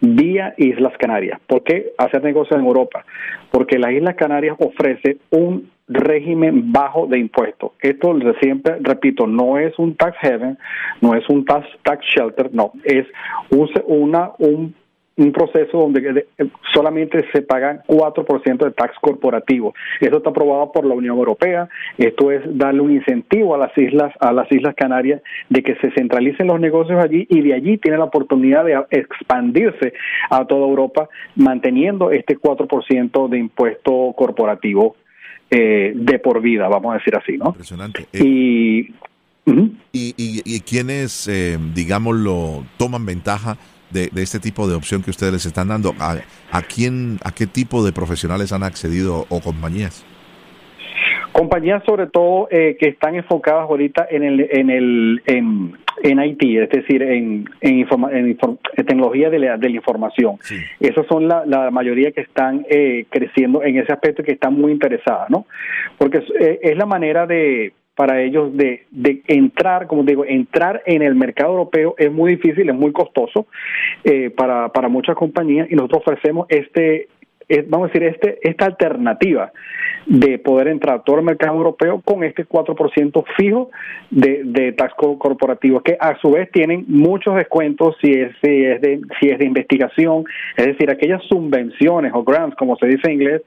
Vía 0.01 0.53
Islas 0.58 0.93
Canarias. 1.00 1.39
¿Por 1.48 1.63
qué 1.63 1.93
hacer 1.98 2.22
negocio 2.22 2.58
en 2.58 2.65
Europa? 2.65 3.05
Porque 3.50 3.79
las 3.79 3.91
Islas 3.91 4.15
Canarias 4.15 4.58
ofrece 4.60 5.17
un 5.29 5.72
régimen 5.93 6.71
bajo 6.71 7.07
de 7.07 7.19
impuestos. 7.19 7.71
Esto 7.79 8.15
siempre 8.41 8.77
repito, 8.81 9.27
no 9.27 9.57
es 9.57 9.77
un 9.77 9.95
tax 9.95 10.17
haven, 10.24 10.57
no 11.01 11.15
es 11.15 11.27
un 11.29 11.45
tax, 11.45 11.67
tax 11.83 12.05
shelter, 12.05 12.53
no, 12.53 12.71
es 12.83 13.05
un, 13.50 13.69
una, 13.88 14.31
un 14.39 14.74
un 15.17 15.31
proceso 15.31 15.77
donde 15.77 16.25
solamente 16.74 17.25
se 17.33 17.41
pagan 17.41 17.81
4% 17.88 18.57
de 18.57 18.71
tax 18.71 18.95
corporativo. 19.00 19.74
Eso 20.00 20.17
está 20.17 20.29
aprobado 20.29 20.71
por 20.71 20.86
la 20.86 20.95
Unión 20.95 21.17
Europea. 21.17 21.69
Esto 21.98 22.31
es 22.31 22.41
darle 22.57 22.81
un 22.81 22.91
incentivo 22.91 23.53
a 23.55 23.57
las 23.57 23.77
islas, 23.77 24.13
a 24.19 24.31
las 24.31 24.51
Islas 24.51 24.75
Canarias, 24.75 25.21
de 25.50 25.62
que 25.63 25.75
se 25.75 25.91
centralicen 25.91 26.48
los 26.48 26.60
negocios 26.60 27.00
allí 27.03 27.27
y 27.29 27.41
de 27.41 27.53
allí 27.53 27.77
tienen 27.77 28.00
la 28.00 28.05
oportunidad 28.05 28.65
de 28.65 28.83
expandirse 28.89 29.93
a 30.29 30.45
toda 30.45 30.67
Europa, 30.67 31.10
manteniendo 31.36 32.12
este 32.12 32.38
4% 32.38 33.29
de 33.29 33.38
impuesto 33.38 34.13
corporativo 34.17 34.95
eh, 35.51 35.91
de 35.93 36.20
por 36.20 36.41
vida, 36.41 36.67
vamos 36.67 36.93
a 36.93 36.98
decir 36.98 37.15
así, 37.15 37.38
¿no? 37.38 37.48
Impresionante. 37.48 38.08
y, 38.13 38.93
y, 39.91 40.13
y, 40.15 40.60
quienes, 40.62 41.27
eh, 41.27 41.60
digámoslo, 41.74 42.65
toman 42.77 43.05
ventaja 43.05 43.58
de, 43.91 44.10
este 44.15 44.39
tipo 44.39 44.67
de 44.67 44.75
opción 44.75 45.03
que 45.03 45.12
ustedes 45.12 45.34
les 45.34 45.46
están 45.46 45.67
dando? 45.67 45.93
¿A, 46.00 46.17
a 46.51 46.62
quién, 46.62 47.20
a 47.24 47.31
qué 47.31 47.48
tipo 47.48 47.84
de 47.84 47.91
profesionales 47.91 48.51
han 48.51 48.63
accedido 48.63 49.25
o 49.29 49.41
compañías? 49.41 50.05
Compañías 51.31 51.83
sobre 51.85 52.07
todo 52.07 52.47
eh, 52.51 52.75
que 52.79 52.89
están 52.89 53.15
enfocadas 53.15 53.69
ahorita 53.69 54.07
en 54.09 54.23
el 54.23 54.47
en 54.51 54.69
el 54.69 55.21
en, 55.25 55.73
en 56.03 56.23
IT, 56.23 56.43
es 56.43 56.69
decir, 56.69 57.01
en, 57.01 57.45
en, 57.61 58.38
tecnología 58.85 59.29
de 59.29 59.39
la, 59.39 59.57
de 59.57 59.69
la 59.69 59.75
información. 59.75 60.38
Esas 60.79 61.05
son 61.07 61.27
la, 61.27 61.45
la, 61.45 61.71
mayoría 61.71 62.11
que 62.11 62.21
están 62.21 62.65
eh, 62.69 63.05
creciendo 63.09 63.63
en 63.63 63.77
ese 63.77 63.93
aspecto 63.93 64.21
y 64.21 64.25
que 64.25 64.31
están 64.33 64.55
muy 64.55 64.71
interesadas, 64.71 65.29
¿no? 65.29 65.45
Porque 65.97 66.19
es, 66.19 66.25
eh, 66.39 66.59
es 66.63 66.77
la 66.77 66.85
manera 66.85 67.25
de 67.25 67.73
para 67.95 68.21
ellos 68.21 68.55
de, 68.55 68.85
de, 68.89 69.21
entrar, 69.27 69.85
como 69.85 70.03
digo, 70.03 70.25
entrar 70.25 70.81
en 70.85 71.01
el 71.01 71.13
mercado 71.13 71.51
europeo 71.51 71.93
es 71.97 72.11
muy 72.11 72.31
difícil, 72.31 72.69
es 72.69 72.75
muy 72.75 72.91
costoso 72.91 73.47
eh, 74.03 74.29
para, 74.31 74.69
para 74.69 74.88
muchas 74.88 75.15
compañías 75.15 75.67
y 75.69 75.75
nosotros 75.75 76.03
ofrecemos 76.07 76.47
este, 76.50 77.09
vamos 77.67 77.89
a 77.89 77.93
decir, 77.93 78.03
este, 78.03 78.39
esta 78.41 78.65
alternativa 78.65 79.51
de 80.05 80.39
poder 80.39 80.67
entrar 80.67 80.98
a 80.98 81.03
todo 81.03 81.17
el 81.17 81.25
mercado 81.25 81.55
europeo 81.55 82.01
con 82.01 82.24
este 82.24 82.45
4% 82.45 83.24
fijo 83.38 83.69
de, 84.10 84.41
de 84.43 84.74
tax 84.74 84.93
corporativo, 84.95 85.81
que 85.81 85.98
a 86.00 86.17
su 86.19 86.31
vez 86.31 86.50
tienen 86.51 86.86
muchos 86.88 87.36
descuentos 87.36 87.95
si 88.01 88.12
es, 88.12 88.31
si 88.43 88.65
es, 88.65 88.81
de, 88.81 89.01
si 89.19 89.29
es 89.29 89.39
de 89.39 89.45
investigación, 89.45 90.24
es 90.57 90.65
decir, 90.65 90.89
aquellas 90.89 91.21
subvenciones 91.25 92.12
o 92.13 92.24
grants, 92.24 92.55
como 92.55 92.75
se 92.77 92.88
dice 92.88 93.01
en 93.05 93.13
inglés, 93.13 93.41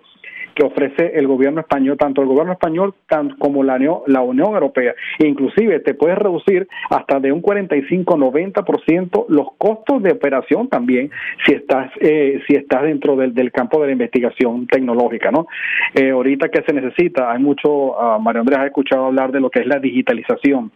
que 0.55 0.65
ofrece 0.65 1.13
el 1.15 1.27
gobierno 1.27 1.61
español, 1.61 1.97
tanto 1.99 2.23
el 2.23 2.29
gobierno 2.29 2.53
español 2.53 2.95
como 3.39 3.63
la, 3.63 3.79
la 4.07 4.21
Unión 4.21 4.55
Europea. 4.55 4.95
Inclusive 5.19 5.81
te 5.81 5.95
puedes 5.95 6.17
reducir 6.19 6.69
hasta 6.91 7.21
de 7.21 7.33
un 7.33 7.43
45-90% 7.43 9.27
los 9.29 9.49
costos 9.59 10.03
de 10.03 10.13
operación 10.13 10.69
también 10.69 11.11
si 11.45 11.53
estás 11.53 11.91
eh, 12.01 12.41
si 12.47 12.55
estás 12.55 12.83
dentro 12.83 13.17
del, 13.17 13.35
del, 13.35 13.53
campo 13.53 13.81
de 13.81 13.87
la 13.87 13.93
investigación 13.93 14.67
tecnológica, 14.67 15.31
¿no? 15.31 15.47
Eh, 15.95 16.11
ahorita 16.11 16.49
que 16.49 16.63
se 16.63 16.73
necesita, 16.73 17.31
hay 17.31 17.39
mucho, 17.39 17.71
uh, 17.71 18.21
María 18.21 18.41
Andrés 18.41 18.59
ha 18.59 18.67
escuchado 18.67 19.07
hablar 19.07 19.33
de 19.33 19.41
lo 19.41 19.51
que 19.51 19.61
es 19.61 19.67
la 19.67 19.79
digitalización. 19.79 20.71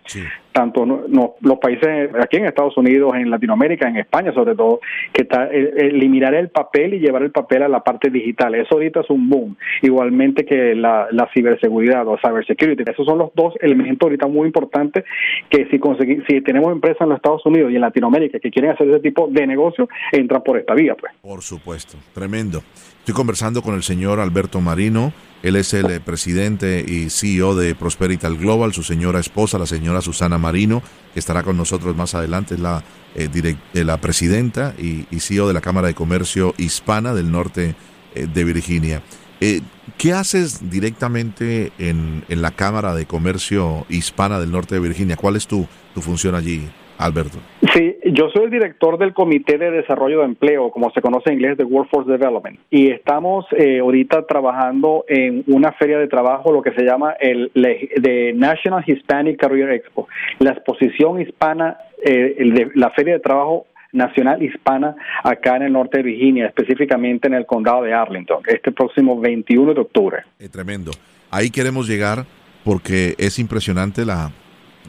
Tanto 0.58 0.84
no, 0.84 1.36
los 1.40 1.58
países 1.58 2.10
aquí 2.20 2.38
en 2.38 2.46
Estados 2.46 2.76
Unidos, 2.76 3.14
en 3.14 3.30
Latinoamérica, 3.30 3.88
en 3.88 3.96
España 3.96 4.32
sobre 4.32 4.56
todo, 4.56 4.80
que 5.12 5.22
está 5.22 5.46
eliminar 5.46 6.34
el 6.34 6.48
papel 6.48 6.94
y 6.94 6.98
llevar 6.98 7.22
el 7.22 7.30
papel 7.30 7.62
a 7.62 7.68
la 7.68 7.84
parte 7.84 8.10
digital. 8.10 8.56
Eso 8.56 8.74
ahorita 8.74 9.00
es 9.00 9.10
un 9.10 9.28
boom 9.28 9.56
igualmente 9.82 10.44
que 10.44 10.74
la, 10.74 11.06
la 11.12 11.28
ciberseguridad 11.32 12.08
o 12.08 12.18
cybersecurity. 12.18 12.82
Esos 12.90 13.06
son 13.06 13.18
los 13.18 13.30
dos 13.36 13.54
elementos 13.60 14.06
ahorita 14.06 14.26
muy 14.26 14.46
importantes 14.46 15.04
que 15.48 15.66
si 15.70 15.78
conseguimos, 15.78 16.24
si 16.28 16.40
tenemos 16.40 16.72
empresas 16.72 17.02
en 17.02 17.10
los 17.10 17.18
Estados 17.18 17.46
Unidos 17.46 17.70
y 17.70 17.76
en 17.76 17.82
Latinoamérica 17.82 18.40
que 18.40 18.50
quieren 18.50 18.72
hacer 18.72 18.88
ese 18.88 19.00
tipo 19.00 19.28
de 19.30 19.46
negocio, 19.46 19.88
entran 20.10 20.42
por 20.42 20.58
esta 20.58 20.74
vía. 20.74 20.96
pues. 20.96 21.12
Por 21.22 21.42
supuesto, 21.42 21.98
tremendo. 22.12 22.62
Estoy 22.98 23.14
conversando 23.14 23.62
con 23.62 23.74
el 23.74 23.82
señor 23.82 24.18
Alberto 24.20 24.60
Marino. 24.60 25.12
Él 25.42 25.56
es 25.56 25.72
el 25.72 25.90
eh, 25.90 26.00
presidente 26.00 26.84
y 26.86 27.10
CEO 27.10 27.54
de 27.54 27.74
Prosperital 27.74 28.36
Global, 28.36 28.72
su 28.72 28.82
señora 28.82 29.20
esposa, 29.20 29.58
la 29.58 29.66
señora 29.66 30.00
Susana 30.00 30.36
Marino, 30.36 30.47
que 30.52 31.20
estará 31.20 31.42
con 31.42 31.56
nosotros 31.56 31.96
más 31.96 32.14
adelante, 32.14 32.54
es 32.54 32.60
la, 32.60 32.84
eh, 33.14 33.28
eh, 33.74 33.84
la 33.84 34.00
presidenta 34.00 34.74
y, 34.78 35.06
y, 35.10 35.20
CEO 35.20 35.48
de 35.48 35.54
la 35.54 35.60
Cámara 35.60 35.88
de 35.88 35.94
Comercio 35.94 36.54
Hispana 36.58 37.14
del 37.14 37.30
norte 37.30 37.74
de 38.14 38.44
Virginia. 38.44 39.02
Eh, 39.40 39.60
¿Qué 39.96 40.12
haces 40.12 40.68
directamente 40.70 41.72
en, 41.78 42.24
en, 42.28 42.42
la 42.42 42.50
Cámara 42.50 42.94
de 42.94 43.06
Comercio 43.06 43.86
Hispana 43.88 44.40
del 44.40 44.50
Norte 44.50 44.74
de 44.74 44.80
Virginia? 44.80 45.16
¿Cuál 45.16 45.36
es 45.36 45.46
tu, 45.46 45.66
tu 45.94 46.02
función 46.02 46.34
allí, 46.34 46.68
Alberto? 46.98 47.38
Sí, 47.72 47.96
yo 48.12 48.28
soy 48.30 48.44
el 48.44 48.50
director 48.50 48.98
del 48.98 49.14
Comité 49.14 49.56
de 49.56 49.70
Desarrollo 49.70 50.20
de 50.20 50.26
Empleo, 50.26 50.70
como 50.70 50.90
se 50.90 51.00
conoce 51.00 51.30
en 51.30 51.36
inglés, 51.36 51.56
de 51.56 51.64
Workforce 51.64 52.10
Development. 52.10 52.58
Y 52.70 52.90
estamos 52.90 53.46
eh, 53.56 53.78
ahorita 53.78 54.26
trabajando 54.26 55.04
en 55.08 55.44
una 55.46 55.72
feria 55.72 55.98
de 55.98 56.08
trabajo, 56.08 56.52
lo 56.52 56.62
que 56.62 56.72
se 56.72 56.82
llama 56.82 57.12
el 57.20 57.50
de 57.54 58.32
National 58.34 58.84
Hispanic 58.86 59.38
Career 59.38 59.70
Expo, 59.70 60.08
la 60.40 60.50
exposición 60.50 61.20
hispana, 61.20 61.78
eh, 62.04 62.36
de, 62.38 62.70
la 62.74 62.90
feria 62.90 63.14
de 63.14 63.20
trabajo 63.20 63.66
nacional 63.92 64.42
hispana 64.42 64.94
acá 65.24 65.56
en 65.56 65.62
el 65.62 65.72
norte 65.72 65.98
de 65.98 66.02
Virginia, 66.04 66.46
específicamente 66.46 67.28
en 67.28 67.34
el 67.34 67.46
condado 67.46 67.82
de 67.82 67.94
Arlington, 67.94 68.42
este 68.46 68.72
próximo 68.72 69.18
21 69.20 69.74
de 69.74 69.80
octubre. 69.80 70.18
Eh, 70.38 70.48
tremendo. 70.48 70.90
Ahí 71.30 71.50
queremos 71.50 71.88
llegar 71.88 72.24
porque 72.64 73.14
es 73.18 73.38
impresionante 73.38 74.04
la, 74.04 74.30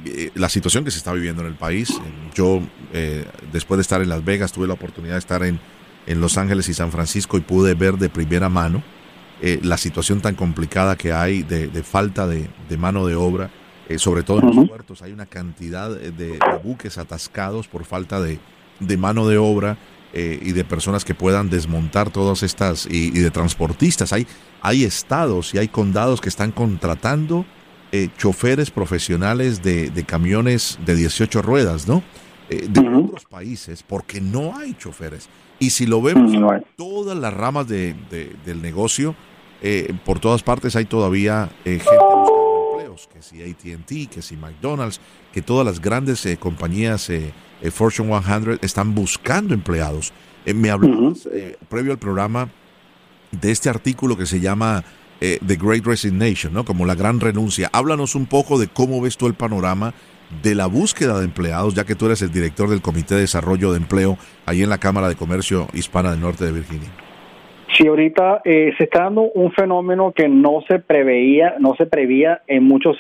eh, 0.06 0.32
la 0.36 0.50
situación 0.50 0.84
que 0.84 0.92
se 0.92 0.98
está 0.98 1.14
viviendo 1.14 1.42
en 1.42 1.48
el 1.48 1.56
país. 1.56 1.90
Yo, 2.34 2.62
eh, 2.94 3.26
después 3.52 3.78
de 3.78 3.82
estar 3.82 4.02
en 4.02 4.10
Las 4.10 4.24
Vegas, 4.24 4.52
tuve 4.52 4.68
la 4.68 4.74
oportunidad 4.74 5.14
de 5.14 5.20
estar 5.20 5.44
en, 5.44 5.60
en 6.08 6.22
Los 6.22 6.38
Ángeles 6.38 6.70
y 6.70 6.74
San 6.74 6.92
Francisco 6.92 7.38
y 7.38 7.42
pude 7.42 7.74
ver 7.74 7.98
de 7.98 8.10
primera 8.10 8.50
mano 8.50 8.84
la 9.42 9.78
situación 9.78 10.20
tan 10.20 10.36
complicada 10.36 10.98
que 10.98 11.14
hay 11.14 11.44
de, 11.44 11.70
falta 11.82 12.28
de, 12.28 12.50
mano 12.78 13.06
de 13.08 13.16
obra, 13.16 13.50
sobre 13.96 14.22
todo 14.22 14.42
en 14.42 14.54
los 14.54 14.68
puertos. 14.68 15.02
Hay 15.02 15.14
una 15.14 15.28
cantidad 15.28 15.90
de 15.90 16.38
buques 16.62 16.98
atascados 16.98 17.70
por 17.70 17.86
falta 17.86 18.20
de, 18.20 18.38
de 18.82 18.98
mano 18.98 19.28
de 19.28 19.38
obra 19.38 19.78
eh, 20.12 20.40
y 20.42 20.54
de 20.54 20.64
personas 20.64 21.06
que 21.06 21.14
puedan 21.14 21.52
desmontar 21.52 22.10
todas 22.10 22.42
estas 22.42 22.88
y, 22.90 23.12
de 23.12 23.30
transportistas. 23.30 24.12
Hay, 24.12 24.26
hay 24.62 24.84
estados 24.84 25.54
y 25.54 25.60
hay 25.60 25.68
condados 25.68 26.20
que 26.20 26.30
están 26.30 26.52
contratando 26.52 27.46
eh, 27.92 28.10
choferes 28.18 28.72
profesionales 28.72 29.64
de, 29.64 29.90
de, 29.90 30.04
camiones 30.04 30.78
de 30.86 30.96
18 30.96 31.42
ruedas, 31.42 31.88
¿no? 31.88 32.04
Eh, 32.50 32.68
de 32.70 32.88
otros 32.88 33.26
países, 33.26 33.84
porque 33.84 34.22
no 34.22 34.58
hay 34.58 34.74
choferes. 34.76 35.30
Y 35.60 35.72
si 35.72 35.86
lo 35.86 36.02
vemos 36.02 36.34
en 36.34 36.66
todas 36.76 37.18
las 37.18 37.34
ramas 37.34 37.68
de, 37.68 37.96
del 38.46 38.62
negocio, 38.62 39.14
por 40.06 40.20
todas 40.20 40.42
partes 40.42 40.76
hay 40.78 40.86
todavía 40.86 41.50
gente 41.66 41.84
buscando 41.84 42.72
empleos, 42.72 43.10
que 43.14 43.22
si 43.22 43.44
ATT, 43.44 44.10
que 44.10 44.22
si 44.22 44.38
McDonald's, 44.38 45.02
que 45.34 45.42
todas 45.42 45.66
las 45.66 45.82
grandes 45.82 46.26
compañías 46.40 47.10
eh, 47.62 47.72
Fortune 47.72 48.22
100 48.22 48.60
están 48.62 48.96
buscando 48.96 49.54
empleados. 49.54 50.14
Eh, 50.46 50.54
me 50.54 50.70
hablabas 50.70 51.28
eh, 51.32 51.58
previo 51.68 51.92
al 51.92 52.00
programa 52.00 52.50
de 53.32 53.52
este 53.52 53.70
artículo 53.70 54.18
que 54.18 54.26
se 54.26 54.40
llama 54.40 54.84
The 55.20 55.56
Great 55.56 55.86
Resignation, 55.86 56.54
¿no? 56.54 56.66
Como 56.66 56.86
la 56.86 56.96
gran 56.96 57.20
renuncia. 57.20 57.70
Háblanos 57.74 58.16
un 58.16 58.26
poco 58.26 58.58
de 58.58 58.68
cómo 58.68 59.02
ves 59.02 59.18
tú 59.18 59.28
el 59.28 59.34
panorama 59.34 59.94
de 60.44 60.56
la 60.56 60.68
búsqueda 60.68 61.20
de 61.20 61.26
empleados, 61.26 61.74
ya 61.74 61.86
que 61.86 61.96
tú 61.96 62.06
eres 62.06 62.22
el 62.22 62.32
director 62.32 62.70
del 62.70 62.82
Comité 62.82 63.16
de 63.16 63.22
Desarrollo 63.22 63.72
de 63.72 63.78
Empleo 63.78 64.18
ahí 64.46 64.64
en 64.64 64.70
la 64.70 64.78
Cámara 64.78 65.10
de 65.10 65.16
Comercio 65.16 65.68
Hispana 65.74 66.12
del 66.12 66.22
Norte 66.22 66.46
de 66.46 66.52
Virginia. 66.52 67.09
Sí, 67.80 67.88
ahorita 67.88 68.42
eh, 68.44 68.74
se 68.78 68.84
está 68.84 69.04
dando 69.04 69.22
un 69.22 69.54
fenómeno 69.54 70.12
que 70.12 70.28
no 70.28 70.62
se 70.68 70.80
preveía, 70.80 71.56
no 71.60 71.76
se 71.76 71.86
prevía 71.86 72.42
en 72.46 72.66
muchos, 72.66 72.98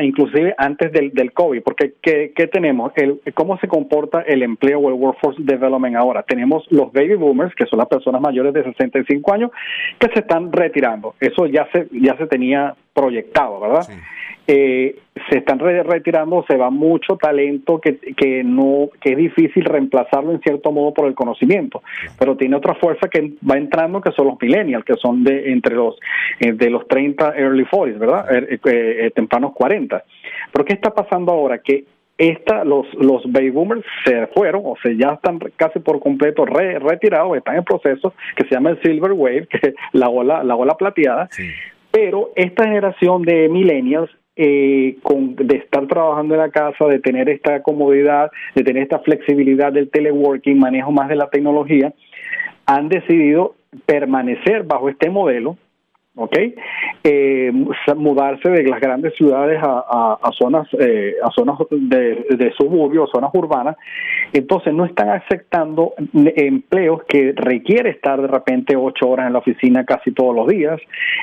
inclusive 0.00 0.52
antes 0.58 0.90
del, 0.90 1.12
del 1.12 1.32
COVID, 1.32 1.62
porque 1.62 1.94
¿qué, 2.02 2.32
qué 2.34 2.48
tenemos? 2.48 2.90
El, 2.96 3.20
¿Cómo 3.34 3.56
se 3.58 3.68
comporta 3.68 4.22
el 4.22 4.42
empleo 4.42 4.80
o 4.80 4.88
el 4.88 4.94
workforce 4.94 5.40
development 5.44 5.94
ahora? 5.94 6.24
Tenemos 6.24 6.66
los 6.70 6.92
baby 6.92 7.14
boomers, 7.14 7.54
que 7.54 7.66
son 7.66 7.78
las 7.78 7.86
personas 7.86 8.20
mayores 8.20 8.52
de 8.52 8.64
65 8.64 9.32
años, 9.32 9.52
que 10.00 10.08
se 10.12 10.20
están 10.20 10.50
retirando. 10.50 11.14
Eso 11.20 11.46
ya 11.46 11.68
se, 11.72 11.86
ya 11.92 12.16
se 12.16 12.26
tenía 12.26 12.74
proyectado, 12.92 13.60
¿verdad? 13.60 13.86
Eh, 14.46 14.98
se 15.28 15.38
están 15.38 15.58
retirando, 15.58 16.44
se 16.48 16.56
va 16.56 16.70
mucho 16.70 17.16
talento 17.16 17.80
que, 17.80 17.98
que 17.98 18.42
no 18.42 18.88
que 19.00 19.12
es 19.12 19.16
difícil 19.16 19.64
reemplazarlo 19.64 20.32
en 20.32 20.40
cierto 20.40 20.72
modo 20.72 20.92
por 20.92 21.06
el 21.06 21.14
conocimiento, 21.14 21.82
pero 22.18 22.36
tiene 22.36 22.56
otra 22.56 22.74
fuerza 22.74 23.08
que 23.08 23.34
va 23.48 23.56
entrando 23.56 24.00
que 24.00 24.12
son 24.12 24.28
los 24.28 24.40
millennials, 24.40 24.84
que 24.84 24.94
son 24.94 25.22
de 25.22 25.52
entre 25.52 25.76
los 25.76 25.96
eh, 26.40 26.52
de 26.52 26.70
los 26.70 26.88
30 26.88 27.34
early 27.36 27.64
40s, 27.64 27.98
¿verdad? 27.98 28.26
Eh, 28.30 29.10
tempranos 29.14 29.52
40. 29.52 30.02
Pero 30.52 30.64
qué 30.64 30.72
está 30.72 30.90
pasando 30.90 31.32
ahora 31.32 31.58
que 31.58 31.84
esta, 32.20 32.64
los, 32.64 32.86
los 32.94 33.22
baby 33.32 33.48
boomers 33.48 33.82
se 34.04 34.26
fueron, 34.28 34.60
o 34.66 34.76
sea, 34.82 34.92
ya 34.92 35.14
están 35.14 35.38
casi 35.56 35.78
por 35.78 36.00
completo 36.00 36.44
retirados, 36.44 37.34
están 37.34 37.56
en 37.56 37.64
proceso 37.64 38.12
que 38.36 38.44
se 38.44 38.50
llama 38.50 38.70
el 38.70 38.82
Silver 38.82 39.12
Wave, 39.12 39.46
que 39.50 39.68
es 39.68 39.74
la 39.92 40.10
ola, 40.10 40.44
la 40.44 40.54
ola 40.54 40.74
plateada, 40.74 41.30
pero 41.90 42.30
esta 42.36 42.64
generación 42.64 43.22
de 43.22 43.48
millennials 43.48 44.10
eh, 44.36 44.96
con, 45.02 45.36
de 45.36 45.56
estar 45.56 45.86
trabajando 45.86 46.34
en 46.34 46.40
la 46.40 46.50
casa, 46.50 46.86
de 46.86 46.98
tener 47.00 47.28
esta 47.28 47.62
comodidad, 47.62 48.30
de 48.54 48.62
tener 48.62 48.84
esta 48.84 49.00
flexibilidad 49.00 49.72
del 49.72 49.90
teleworking, 49.90 50.58
manejo 50.58 50.92
más 50.92 51.08
de 51.08 51.16
la 51.16 51.28
tecnología, 51.28 51.92
han 52.66 52.88
decidido 52.88 53.54
permanecer 53.86 54.62
bajo 54.62 54.88
este 54.88 55.10
modelo 55.10 55.56
¿ok? 56.20 56.36
Eh, 57.02 57.50
mudarse 57.96 58.50
de 58.50 58.62
las 58.64 58.80
grandes 58.80 59.14
ciudades 59.14 59.58
a, 59.62 60.30
zonas 60.38 60.68
eh, 60.78 61.14
a 61.22 61.30
zonas 61.30 61.58
de, 61.70 62.26
de 62.30 62.52
suburbios, 62.58 63.10
zonas 63.12 63.30
urbanas, 63.34 63.76
entonces 64.32 64.72
no 64.74 64.84
están 64.84 65.08
aceptando 65.10 65.94
empleos 66.14 67.02
que 67.08 67.32
requiere 67.34 67.90
estar 67.90 68.20
de 68.20 68.28
repente 68.28 68.76
ocho 68.76 69.08
horas 69.08 69.26
en 69.26 69.32
la 69.32 69.38
oficina 69.38 69.84
casi 69.84 70.12
todos 70.12 70.34
los 70.34 70.46
días, 70.46 70.80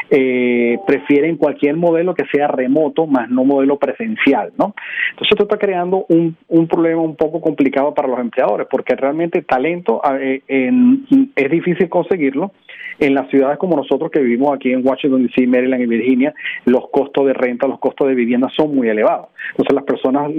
eh, 0.10 0.78
prefieren 0.86 1.38
cualquier 1.38 1.76
modelo 1.76 2.14
que 2.14 2.26
sea 2.32 2.48
remoto, 2.48 3.06
más 3.06 3.30
no 3.30 3.46
modelo 3.46 3.78
presencial, 3.78 4.52
¿no? 4.58 4.74
Entonces 5.12 5.32
esto 5.32 5.44
está 5.44 5.58
creando 5.58 6.06
un, 6.10 6.36
un 6.48 6.68
problema 6.68 7.02
un 7.02 7.16
poco 7.16 7.40
complicado 7.40 7.94
para 7.94 8.08
los 8.08 8.20
empleadores, 8.20 8.68
porque 8.70 8.96
realmente 8.96 9.42
talento 9.44 10.02
eh, 10.20 10.42
en, 10.48 11.06
es 11.36 11.52
difícil 11.52 11.88
conseguirlo 11.90 12.52
en 13.00 13.14
las 13.14 13.30
ciudades 13.30 13.58
como 13.58 13.76
nosotros 13.76 14.12
que 14.12 14.20
vivimos 14.20 14.56
aquí 14.56 14.72
en 14.72 14.86
Washington, 14.86 15.24
D.C., 15.24 15.48
Maryland 15.48 15.84
y 15.84 15.86
Virginia, 15.86 16.34
los 16.66 16.90
costos 16.90 17.28
de 17.28 17.34
renta, 17.34 17.68
los 17.68 17.80
costos 17.80 18.08
de 18.08 18.16
vivienda 18.16 18.50
son 18.56 18.76
muy 18.76 18.90
elevados. 18.90 19.28
Entonces 19.52 19.76
las 19.76 19.84
personas 19.84 20.32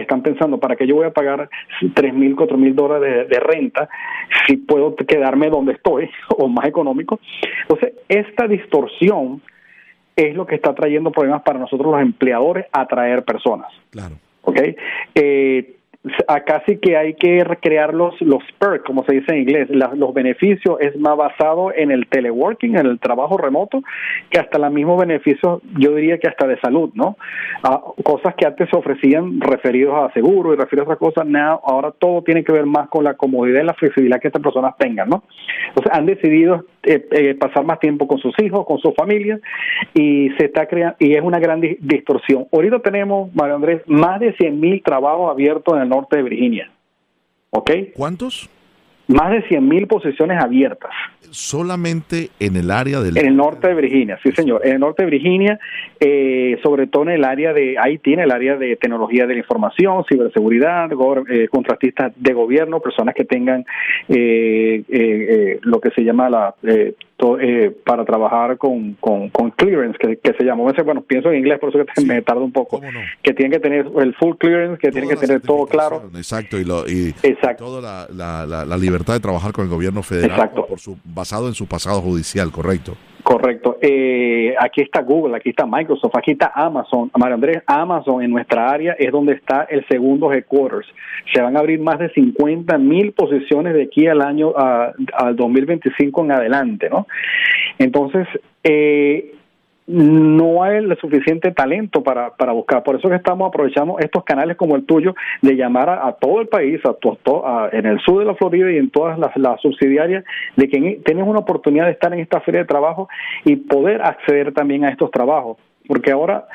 están 0.00 0.22
pensando, 0.22 0.58
¿para 0.58 0.76
qué 0.76 0.86
yo 0.86 0.96
voy 0.96 1.06
a 1.06 1.12
pagar 1.12 1.48
tres 1.94 2.14
mil, 2.14 2.36
cuatro 2.36 2.56
mil 2.56 2.74
dólares 2.74 3.28
de, 3.28 3.40
renta 3.40 3.88
si 4.46 4.56
puedo 4.56 4.94
quedarme 4.96 5.50
donde 5.50 5.72
estoy 5.72 6.08
o 6.38 6.48
más 6.48 6.66
económico? 6.66 7.20
Entonces, 7.62 7.94
esta 8.08 8.46
distorsión 8.46 9.42
es 10.14 10.34
lo 10.34 10.46
que 10.46 10.54
está 10.54 10.74
trayendo 10.74 11.10
problemas 11.10 11.42
para 11.42 11.58
nosotros 11.58 11.92
los 11.92 12.00
empleadores 12.00 12.66
atraer 12.72 13.24
personas. 13.24 13.70
Claro. 13.90 14.16
¿Ok? 14.42 14.60
Eh, 15.14 15.75
acá 16.28 16.62
sí 16.66 16.78
que 16.78 16.96
hay 16.96 17.14
que 17.14 17.42
recrear 17.44 17.94
los, 17.94 18.20
los 18.20 18.42
perks, 18.58 18.84
como 18.84 19.04
se 19.04 19.14
dice 19.14 19.32
en 19.32 19.42
inglés, 19.42 19.68
los 19.70 20.14
beneficios 20.14 20.78
es 20.80 20.96
más 20.98 21.16
basado 21.16 21.72
en 21.74 21.90
el 21.90 22.06
teleworking, 22.06 22.76
en 22.76 22.86
el 22.86 22.98
trabajo 22.98 23.36
remoto, 23.36 23.82
que 24.30 24.38
hasta 24.38 24.58
los 24.58 24.72
mismos 24.72 25.00
beneficios, 25.00 25.60
yo 25.78 25.94
diría 25.94 26.18
que 26.18 26.28
hasta 26.28 26.46
de 26.46 26.58
salud, 26.60 26.90
¿no? 26.94 27.16
Cosas 28.02 28.34
que 28.34 28.46
antes 28.46 28.68
se 28.70 28.76
ofrecían 28.76 29.40
referidos 29.40 29.94
a 29.94 30.12
seguro 30.12 30.52
y 30.52 30.56
referidos 30.56 30.88
a 30.88 30.92
otras 30.92 31.14
cosas, 31.14 31.26
ahora 31.64 31.92
todo 31.98 32.22
tiene 32.22 32.44
que 32.44 32.52
ver 32.52 32.66
más 32.66 32.88
con 32.88 33.04
la 33.04 33.14
comodidad 33.14 33.62
y 33.62 33.66
la 33.66 33.74
flexibilidad 33.74 34.20
que 34.20 34.28
estas 34.28 34.42
personas 34.42 34.76
tengan, 34.78 35.08
¿no? 35.08 35.24
Entonces 35.68 35.92
han 35.92 36.06
decidido 36.06 36.64
eh, 36.82 37.04
eh, 37.10 37.34
pasar 37.34 37.64
más 37.64 37.80
tiempo 37.80 38.06
con 38.06 38.18
sus 38.18 38.34
hijos, 38.40 38.64
con 38.66 38.78
sus 38.78 38.94
familias, 38.94 39.40
y 39.94 40.30
se 40.38 40.46
está 40.46 40.66
creando, 40.66 40.96
y 41.00 41.14
es 41.14 41.22
una 41.22 41.38
gran 41.38 41.60
distorsión. 41.60 42.46
Ahorita 42.52 42.78
tenemos, 42.80 43.34
Mario 43.34 43.56
Andrés, 43.56 43.82
más 43.86 44.20
de 44.20 44.32
100 44.34 44.60
mil 44.60 44.82
trabajos 44.82 45.30
abiertos 45.30 45.74
en 45.74 45.82
el 45.82 45.88
norte 45.96 46.16
de 46.16 46.22
Virginia. 46.22 46.70
¿Ok? 47.50 47.70
¿Cuántos? 47.94 48.48
Más 49.08 49.30
de 49.30 49.42
100 49.42 49.68
mil 49.68 49.86
posiciones 49.86 50.42
abiertas. 50.42 50.90
Solamente 51.30 52.30
en 52.40 52.56
el 52.56 52.70
área 52.70 53.00
del... 53.00 53.16
En 53.16 53.26
el 53.26 53.36
norte 53.36 53.68
de 53.68 53.74
Virginia, 53.74 54.18
sí 54.22 54.32
señor. 54.32 54.66
En 54.66 54.74
el 54.74 54.80
norte 54.80 55.04
de 55.04 55.10
Virginia, 55.10 55.60
eh, 56.00 56.58
sobre 56.62 56.86
todo 56.88 57.04
en 57.04 57.10
el 57.10 57.24
área 57.24 57.52
de... 57.52 57.76
Ahí 57.78 57.98
tiene 57.98 58.24
el 58.24 58.32
área 58.32 58.56
de 58.56 58.76
tecnología 58.76 59.26
de 59.26 59.34
la 59.34 59.40
información, 59.40 60.04
ciberseguridad, 60.08 60.90
eh, 61.28 61.48
contratistas 61.48 62.12
de 62.16 62.32
gobierno, 62.32 62.80
personas 62.80 63.14
que 63.14 63.24
tengan 63.24 63.64
eh, 64.08 65.58
lo 65.62 65.80
que 65.80 65.90
se 65.90 66.02
llama 66.02 66.28
la 66.28 66.54
eh, 67.18 67.74
para 67.84 68.04
trabajar 68.04 68.58
con, 68.58 68.94
con, 68.94 69.30
clearance, 69.56 69.98
que, 69.98 70.34
se 70.36 70.44
llama. 70.44 70.70
Bueno, 70.84 71.00
pienso 71.02 71.30
en 71.30 71.38
inglés, 71.38 71.58
por 71.58 71.70
eso 71.70 71.78
que 71.94 72.04
me 72.04 72.20
tardo 72.20 72.44
un 72.44 72.52
poco. 72.52 72.80
Que 73.22 73.32
tienen 73.32 73.52
que 73.52 73.60
tener 73.60 73.86
el 73.98 74.14
full 74.14 74.36
clearance, 74.36 74.78
que 74.78 74.90
tienen 74.90 75.08
que 75.08 75.16
tener 75.16 75.40
todo 75.40 75.66
claro. 75.66 76.10
Exacto, 76.14 76.58
y, 76.58 76.64
lo, 76.64 76.86
y 76.86 77.14
toda 77.56 78.06
la, 78.10 78.46
la, 78.46 78.76
libertad 78.76 79.14
de 79.14 79.20
trabajar 79.20 79.52
con 79.52 79.64
el 79.64 79.70
gobierno 79.70 80.02
federal 80.02 80.50
Por 80.50 80.78
su, 80.78 80.98
basado 81.04 81.48
en 81.48 81.54
su 81.54 81.66
pasado 81.66 82.02
judicial, 82.02 82.50
correcto. 82.52 82.96
Correcto. 83.26 83.78
Eh, 83.82 84.54
aquí 84.56 84.82
está 84.82 85.02
Google, 85.02 85.36
aquí 85.36 85.48
está 85.48 85.66
Microsoft, 85.66 86.16
aquí 86.16 86.30
está 86.30 86.52
Amazon. 86.54 87.10
Mario 87.18 87.34
Andrés, 87.34 87.60
Amazon 87.66 88.22
en 88.22 88.30
nuestra 88.30 88.70
área 88.70 88.92
es 88.96 89.10
donde 89.10 89.32
está 89.32 89.66
el 89.68 89.84
segundo 89.88 90.32
headquarters. 90.32 90.86
Se 91.34 91.42
van 91.42 91.56
a 91.56 91.58
abrir 91.58 91.80
más 91.80 91.98
de 91.98 92.08
50 92.10 92.78
mil 92.78 93.10
posiciones 93.14 93.74
de 93.74 93.82
aquí 93.82 94.06
al 94.06 94.22
año, 94.22 94.52
al 94.54 95.34
2025 95.34 96.24
en 96.24 96.30
adelante, 96.30 96.88
¿no? 96.88 97.08
Entonces, 97.80 98.28
eh, 98.62 99.34
no 99.86 100.64
hay 100.64 100.78
el 100.78 100.98
suficiente 100.98 101.52
talento 101.52 102.02
para, 102.02 102.30
para 102.30 102.52
buscar. 102.52 102.82
Por 102.82 102.96
eso 102.96 103.08
que 103.08 103.14
estamos 103.14 103.48
aprovechando 103.48 103.98
estos 104.00 104.24
canales 104.24 104.56
como 104.56 104.74
el 104.74 104.84
tuyo 104.84 105.14
de 105.42 105.54
llamar 105.54 105.88
a, 105.88 106.12
todo 106.12 106.40
el 106.40 106.48
país, 106.48 106.80
a, 106.84 107.68
en 107.72 107.86
el 107.86 108.00
sur 108.00 108.18
de 108.18 108.24
la 108.24 108.34
Florida 108.34 108.70
y 108.72 108.78
en 108.78 108.90
todas 108.90 109.18
las, 109.18 109.60
subsidiarias, 109.60 110.24
de 110.56 110.68
que 110.68 111.00
tienes 111.04 111.26
una 111.26 111.38
oportunidad 111.38 111.86
de 111.86 111.92
estar 111.92 112.12
en 112.12 112.20
esta 112.20 112.40
feria 112.40 112.62
de 112.62 112.66
trabajo 112.66 113.08
y 113.44 113.56
poder 113.56 114.02
acceder 114.02 114.52
también 114.52 114.84
a 114.84 114.90
estos 114.90 115.10
trabajos. 115.10 115.58
Porque 115.86 116.10
ahora 116.10 116.48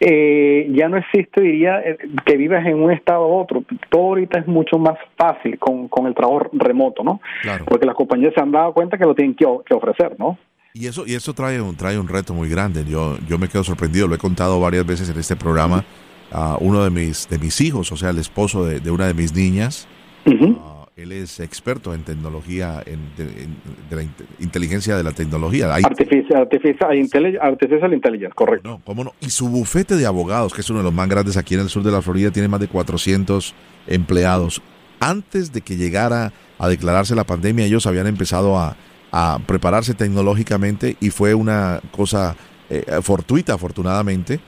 eh, 0.00 0.66
ya 0.70 0.88
no 0.88 0.96
existe, 0.96 1.42
diría, 1.42 1.80
eh, 1.80 1.98
que 2.24 2.38
vivas 2.38 2.64
en 2.64 2.82
un 2.82 2.90
estado 2.90 3.28
u 3.28 3.34
otro. 3.34 3.62
Todo 3.90 4.02
ahorita 4.02 4.38
es 4.38 4.46
mucho 4.46 4.78
más 4.78 4.98
fácil 5.18 5.58
con, 5.58 5.88
con 5.88 6.06
el 6.06 6.14
trabajo 6.14 6.48
remoto, 6.54 7.04
¿no? 7.04 7.20
Porque 7.66 7.84
las 7.84 7.94
compañías 7.94 8.32
se 8.32 8.40
han 8.40 8.50
dado 8.50 8.72
cuenta 8.72 8.96
que 8.96 9.04
lo 9.04 9.14
tienen 9.14 9.34
que, 9.34 9.44
que 9.66 9.74
ofrecer, 9.74 10.18
¿no? 10.18 10.38
Y 10.78 10.86
eso, 10.86 11.04
y 11.06 11.14
eso 11.14 11.34
trae 11.34 11.60
un, 11.60 11.74
trae 11.74 11.98
un 11.98 12.06
reto 12.06 12.34
muy 12.34 12.48
grande. 12.48 12.84
Yo, 12.84 13.18
yo 13.28 13.36
me 13.36 13.48
quedo 13.48 13.64
sorprendido, 13.64 14.06
lo 14.06 14.14
he 14.14 14.18
contado 14.18 14.60
varias 14.60 14.86
veces 14.86 15.10
en 15.10 15.18
este 15.18 15.34
programa. 15.34 15.84
a 16.30 16.56
uno 16.60 16.84
de 16.84 16.90
mis, 16.90 17.28
de 17.28 17.38
mis 17.38 17.60
hijos, 17.60 17.90
o 17.90 17.96
sea, 17.96 18.10
el 18.10 18.18
esposo 18.18 18.64
de, 18.64 18.90
una 18.90 19.06
de 19.06 19.14
mis 19.14 19.34
niñas, 19.34 19.88
ah, 20.26 20.86
él 20.94 21.12
es 21.12 21.40
experto 21.40 21.94
en 21.94 22.02
tecnología, 22.02 22.82
en, 22.84 23.00
de, 23.16 23.96
la 23.96 24.02
inteligencia 24.38 24.94
de 24.94 25.02
la 25.02 25.12
tecnología. 25.12 25.74
artificial, 25.74 26.42
artificial, 26.42 27.38
artificial 27.40 27.94
intelligence, 27.94 28.34
correcto. 28.34 28.68
No, 28.68 28.80
¿cómo 28.84 29.04
no? 29.04 29.14
Y 29.20 29.30
su 29.30 29.48
bufete 29.48 29.96
de 29.96 30.06
abogados, 30.06 30.52
que 30.52 30.60
es 30.60 30.70
uno 30.70 30.80
de 30.80 30.84
los 30.84 30.92
más 30.92 31.08
grandes 31.08 31.36
aquí 31.36 31.54
en 31.54 31.60
el 31.60 31.70
sur 31.70 31.82
de 31.82 31.90
la 31.90 32.02
Florida, 32.02 32.30
tiene 32.30 32.48
más 32.48 32.60
de 32.60 32.68
400 32.68 33.54
empleados. 33.86 34.60
Antes 35.00 35.52
de 35.52 35.62
que 35.62 35.76
llegara 35.76 36.32
a 36.58 36.68
declararse 36.68 37.14
la 37.14 37.24
pandemia, 37.24 37.64
ellos 37.64 37.86
habían 37.86 38.06
empezado 38.06 38.58
a, 38.58 38.76
a 39.12 39.38
prepararse 39.46 39.94
tecnológicamente 39.94 40.96
y 41.00 41.10
fue 41.10 41.34
una 41.34 41.80
cosa 41.92 42.36
eh, 42.70 43.00
fortuita, 43.02 43.54
afortunadamente, 43.54 44.40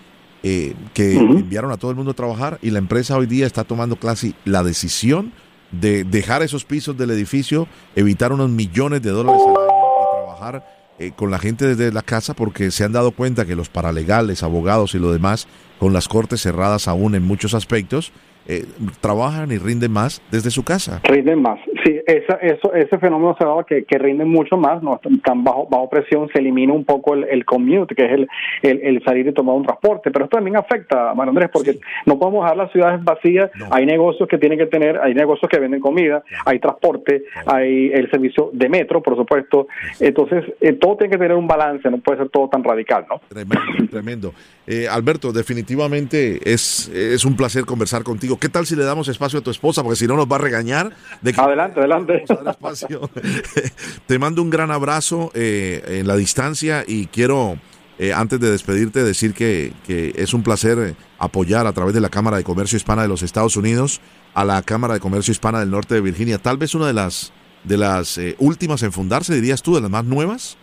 eh, 0.42 0.74
que 0.94 1.16
enviaron 1.16 1.70
a 1.70 1.76
todo 1.76 1.90
el 1.90 1.96
mundo 1.96 2.12
a 2.12 2.14
trabajar 2.14 2.58
y 2.62 2.70
la 2.70 2.78
empresa 2.78 3.16
hoy 3.16 3.26
día 3.26 3.46
está 3.46 3.64
tomando 3.64 3.96
casi 3.96 4.34
la 4.44 4.62
decisión 4.62 5.32
de 5.70 6.04
dejar 6.04 6.42
esos 6.42 6.64
pisos 6.64 6.96
del 6.96 7.10
edificio, 7.10 7.68
evitar 7.94 8.32
unos 8.32 8.48
millones 8.50 9.02
de 9.02 9.10
dólares 9.10 9.42
al 9.46 9.56
año 9.56 9.66
y 9.66 10.24
trabajar 10.24 10.80
eh, 10.98 11.12
con 11.14 11.30
la 11.30 11.38
gente 11.38 11.66
desde 11.66 11.92
la 11.92 12.02
casa 12.02 12.34
porque 12.34 12.70
se 12.70 12.84
han 12.84 12.92
dado 12.92 13.12
cuenta 13.12 13.44
que 13.44 13.54
los 13.54 13.68
paralegales, 13.68 14.42
abogados 14.42 14.94
y 14.94 14.98
lo 14.98 15.12
demás, 15.12 15.46
con 15.78 15.92
las 15.92 16.08
cortes 16.08 16.40
cerradas 16.42 16.88
aún 16.88 17.14
en 17.14 17.22
muchos 17.22 17.54
aspectos, 17.54 18.12
eh, 18.50 18.64
trabajan 19.00 19.52
y 19.52 19.58
rinden 19.58 19.92
más 19.92 20.20
desde 20.32 20.50
su 20.50 20.64
casa. 20.64 21.00
Rinden 21.04 21.40
más, 21.40 21.60
sí, 21.84 22.00
esa, 22.04 22.34
eso, 22.34 22.74
ese 22.74 22.98
fenómeno 22.98 23.36
se 23.38 23.44
ha 23.44 23.46
dado 23.46 23.64
que, 23.64 23.84
que 23.84 23.96
rinden 23.96 24.28
mucho 24.28 24.56
más, 24.56 24.82
no 24.82 25.00
están 25.00 25.44
bajo, 25.44 25.68
bajo 25.70 25.88
presión, 25.88 26.28
se 26.32 26.40
elimina 26.40 26.72
un 26.72 26.84
poco 26.84 27.14
el, 27.14 27.24
el 27.30 27.44
commute, 27.44 27.94
que 27.94 28.04
es 28.06 28.12
el, 28.12 28.28
el, 28.62 29.04
salir 29.04 29.28
y 29.28 29.32
tomar 29.32 29.54
un 29.54 29.64
transporte, 29.64 30.10
pero 30.10 30.24
esto 30.24 30.36
también 30.36 30.56
afecta, 30.56 31.14
Mario 31.14 31.30
Andrés, 31.30 31.50
porque 31.52 31.78
no 32.06 32.18
podemos 32.18 32.42
dejar 32.42 32.56
las 32.56 32.72
ciudades 32.72 33.04
vacías, 33.04 33.52
hay 33.70 33.86
negocios 33.86 34.28
que 34.28 34.38
tienen 34.38 34.58
que 34.58 34.66
tener, 34.66 34.98
hay 34.98 35.14
negocios 35.14 35.48
que 35.48 35.60
venden 35.60 35.80
comida, 35.80 36.24
hay 36.44 36.58
transporte, 36.58 37.22
hay 37.46 37.92
el 37.92 38.10
servicio 38.10 38.50
de 38.52 38.68
metro, 38.68 39.00
por 39.00 39.14
supuesto, 39.16 39.68
entonces 40.00 40.44
eh, 40.60 40.72
todo 40.72 40.96
tiene 40.96 41.12
que 41.12 41.18
tener 41.18 41.36
un 41.36 41.46
balance, 41.46 41.88
no 41.88 41.98
puede 41.98 42.18
ser 42.18 42.28
todo 42.30 42.48
tan 42.48 42.64
radical, 42.64 43.06
¿no? 43.08 43.20
Tremendo, 43.28 43.90
tremendo. 43.90 44.34
Eh, 44.66 44.86
Alberto, 44.88 45.32
definitivamente 45.32 46.40
es, 46.44 46.88
es 46.88 47.24
un 47.24 47.36
placer 47.36 47.64
conversar 47.64 48.02
contigo. 48.02 48.38
¿Qué 48.40 48.48
tal 48.48 48.64
si 48.64 48.74
le 48.74 48.84
damos 48.84 49.06
espacio 49.08 49.40
a 49.40 49.42
tu 49.42 49.50
esposa? 49.50 49.82
Porque 49.82 49.96
si 49.96 50.06
no 50.06 50.16
nos 50.16 50.26
va 50.26 50.36
a 50.36 50.38
regañar. 50.38 50.92
De 51.20 51.34
adelante, 51.36 51.78
adelante. 51.78 52.24
Te 54.06 54.18
mando 54.18 54.40
un 54.40 54.48
gran 54.48 54.70
abrazo 54.70 55.30
eh, 55.34 55.98
en 56.00 56.08
la 56.08 56.16
distancia 56.16 56.82
y 56.86 57.06
quiero, 57.08 57.58
eh, 57.98 58.14
antes 58.14 58.40
de 58.40 58.50
despedirte, 58.50 59.04
decir 59.04 59.34
que, 59.34 59.74
que 59.86 60.14
es 60.16 60.32
un 60.32 60.42
placer 60.42 60.78
eh, 60.78 60.94
apoyar 61.18 61.66
a 61.66 61.72
través 61.72 61.92
de 61.92 62.00
la 62.00 62.08
Cámara 62.08 62.38
de 62.38 62.44
Comercio 62.44 62.78
Hispana 62.78 63.02
de 63.02 63.08
los 63.08 63.22
Estados 63.22 63.56
Unidos 63.58 64.00
a 64.32 64.46
la 64.46 64.62
Cámara 64.62 64.94
de 64.94 65.00
Comercio 65.00 65.32
Hispana 65.32 65.60
del 65.60 65.70
Norte 65.70 65.94
de 65.94 66.00
Virginia. 66.00 66.38
Tal 66.38 66.56
vez 66.56 66.74
una 66.74 66.86
de 66.86 66.94
las, 66.94 67.34
de 67.64 67.76
las 67.76 68.18
últimas 68.38 68.82
en 68.82 68.92
fundarse, 68.92 69.34
dirías 69.34 69.62
tú, 69.62 69.74
de 69.74 69.82
las 69.82 69.90
más 69.90 70.04
nuevas. 70.04 70.56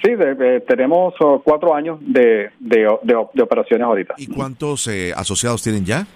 Sí, 0.00 0.10
tenemos 0.68 1.14
oh, 1.20 1.42
cuatro 1.42 1.74
años 1.74 1.98
de, 2.02 2.50
de, 2.60 2.86
de, 3.02 3.42
operaciones 3.42 3.84
ahorita. 3.84 4.14
¿Y 4.18 4.28
cuántos 4.28 4.88
asociados 5.16 5.62
tienen 5.62 5.84
ya? 5.84 6.06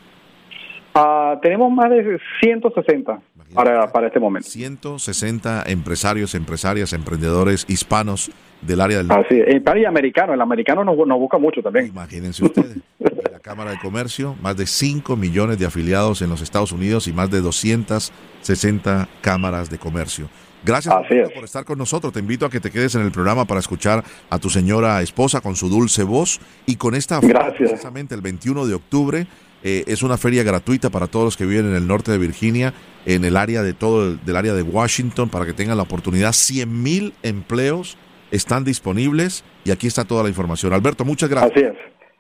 Ah, 0.99 1.39
tenemos 1.41 1.71
más 1.71 1.91
de 1.91 2.19
160 2.41 3.21
para, 3.55 3.91
para 3.93 4.09
este 4.09 4.19
momento. 4.19 4.49
160 4.49 5.65
empresarios, 5.67 6.35
empresarias, 6.35 6.93
emprendedores 6.93 7.65
hispanos 7.69 8.31
del 8.63 8.81
área 8.81 8.99
del 8.99 9.11
Así 9.11 9.39
es, 9.39 9.63
y 9.77 9.85
americano, 9.85 10.35
el 10.35 10.41
americano 10.41 10.85
nos, 10.85 10.97
nos 11.07 11.19
busca 11.19 11.39
mucho 11.39 11.63
también. 11.63 11.87
Imagínense 11.87 12.45
ustedes, 12.45 12.79
la 12.99 13.39
Cámara 13.39 13.71
de 13.71 13.79
Comercio, 13.79 14.35
más 14.43 14.57
de 14.57 14.67
5 14.67 15.17
millones 15.17 15.59
de 15.59 15.67
afiliados 15.67 16.23
en 16.23 16.31
los 16.31 16.43
Estados 16.43 16.73
Unidos 16.73 17.07
y 17.07 17.13
más 17.13 17.31
de 17.31 17.41
260 17.41 19.09
cámaras 19.21 19.71
de 19.71 19.79
comercio. 19.79 20.29
Gracias 20.65 20.93
por 21.35 21.45
estar 21.45 21.65
con 21.65 21.79
nosotros. 21.79 22.13
Te 22.13 22.19
invito 22.19 22.45
a 22.45 22.51
que 22.51 22.59
te 22.59 22.73
quedes 22.73 22.97
en 22.97 23.03
el 23.03 23.13
programa 23.13 23.45
para 23.45 23.61
escuchar 23.61 24.03
a 24.29 24.39
tu 24.39 24.51
señora 24.51 25.01
esposa 25.03 25.41
con 25.41 25.55
su 25.55 25.69
dulce 25.69 26.03
voz 26.03 26.41
y 26.67 26.75
con 26.75 26.97
esta 26.97 27.21
Gracias. 27.21 27.71
precisamente 27.71 28.17
el 28.17 28.21
21 28.21 28.67
de 28.67 28.75
octubre. 28.75 29.27
Eh, 29.63 29.85
es 29.87 30.03
una 30.03 30.17
feria 30.17 30.43
gratuita 30.43 30.91
para 30.91 31.07
todos 31.07 31.25
los 31.25 31.37
que 31.37 31.47
viven 31.47 31.67
en 31.67 31.75
el 31.75 31.87
norte 31.87 32.13
de 32.13 32.19
Virginia, 32.19 32.75
en 33.07 33.25
el 33.25 33.37
área 33.37 33.63
de 33.63 33.73
todo 33.73 34.07
el, 34.07 34.25
del 34.25 34.37
área 34.37 34.55
de 34.55 34.63
Washington, 34.63 35.29
para 35.29 35.47
que 35.47 35.53
tengan 35.53 35.77
la 35.77 35.83
oportunidad. 35.83 36.33
100 36.33 36.83
mil 36.83 37.15
empleos 37.23 37.97
están 38.31 38.65
disponibles 38.65 39.45
y 39.65 39.71
aquí 39.71 39.87
está 39.87 40.05
toda 40.05 40.23
la 40.23 40.29
información. 40.29 40.73
Alberto, 40.73 41.05
muchas 41.05 41.29
gracias. 41.29 41.53
Así 41.53 41.65
es. 41.65 41.77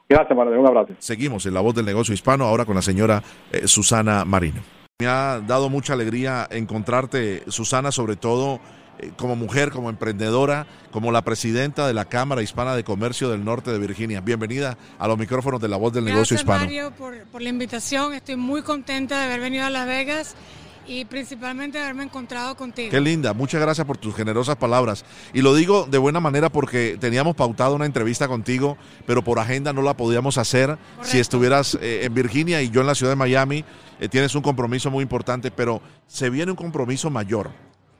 Gracias, 0.08 0.36
Manuel. 0.36 0.58
Un 0.58 0.66
abrazo. 0.66 0.94
Seguimos 0.98 1.44
en 1.46 1.54
La 1.54 1.60
Voz 1.60 1.74
del 1.74 1.84
Negocio 1.84 2.14
Hispano, 2.14 2.44
ahora 2.44 2.64
con 2.64 2.74
la 2.74 2.82
señora 2.82 3.22
eh, 3.52 3.68
Susana 3.68 4.24
Marino. 4.24 4.62
Me 5.00 5.06
ha 5.06 5.40
dado 5.46 5.68
mucha 5.68 5.92
alegría 5.92 6.48
encontrarte, 6.50 7.44
Susana, 7.46 7.92
sobre 7.92 8.16
todo 8.16 8.58
como 9.16 9.36
mujer, 9.36 9.70
como 9.70 9.90
emprendedora, 9.90 10.66
como 10.90 11.12
la 11.12 11.22
presidenta 11.22 11.86
de 11.86 11.94
la 11.94 12.04
Cámara 12.06 12.42
Hispana 12.42 12.74
de 12.74 12.84
Comercio 12.84 13.30
del 13.30 13.44
Norte 13.44 13.70
de 13.70 13.78
Virginia. 13.78 14.20
Bienvenida 14.20 14.76
a 14.98 15.08
los 15.08 15.18
micrófonos 15.18 15.60
de 15.60 15.68
La 15.68 15.76
Voz 15.76 15.92
del 15.92 16.04
Negocio 16.04 16.36
Hispano. 16.36 16.64
Mario, 16.64 16.92
por, 16.92 17.18
por 17.26 17.42
la 17.42 17.48
invitación. 17.48 18.14
Estoy 18.14 18.36
muy 18.36 18.62
contenta 18.62 19.18
de 19.18 19.24
haber 19.24 19.40
venido 19.40 19.64
a 19.64 19.70
Las 19.70 19.86
Vegas 19.86 20.34
y 20.88 21.04
principalmente 21.04 21.78
haberme 21.78 22.04
encontrado 22.04 22.56
contigo. 22.56 22.90
Qué 22.90 23.00
linda, 23.00 23.34
muchas 23.34 23.60
gracias 23.60 23.86
por 23.86 23.98
tus 23.98 24.14
generosas 24.14 24.56
palabras. 24.56 25.04
Y 25.34 25.42
lo 25.42 25.54
digo 25.54 25.86
de 25.88 25.98
buena 25.98 26.18
manera 26.18 26.48
porque 26.48 26.96
teníamos 26.98 27.36
pautado 27.36 27.74
una 27.74 27.86
entrevista 27.86 28.26
contigo, 28.26 28.78
pero 29.06 29.22
por 29.22 29.38
agenda 29.38 29.72
no 29.72 29.82
la 29.82 29.96
podíamos 29.96 30.38
hacer 30.38 30.78
si 31.02 31.18
estuvieras 31.18 31.78
eh, 31.80 32.00
en 32.04 32.14
Virginia 32.14 32.62
y 32.62 32.70
yo 32.70 32.80
en 32.80 32.86
la 32.86 32.94
ciudad 32.94 33.12
de 33.12 33.16
Miami. 33.16 33.64
Eh, 34.00 34.08
tienes 34.08 34.34
un 34.34 34.42
compromiso 34.42 34.90
muy 34.90 35.02
importante, 35.02 35.50
pero 35.50 35.82
se 36.06 36.30
viene 36.30 36.52
un 36.52 36.56
compromiso 36.56 37.10
mayor. 37.10 37.50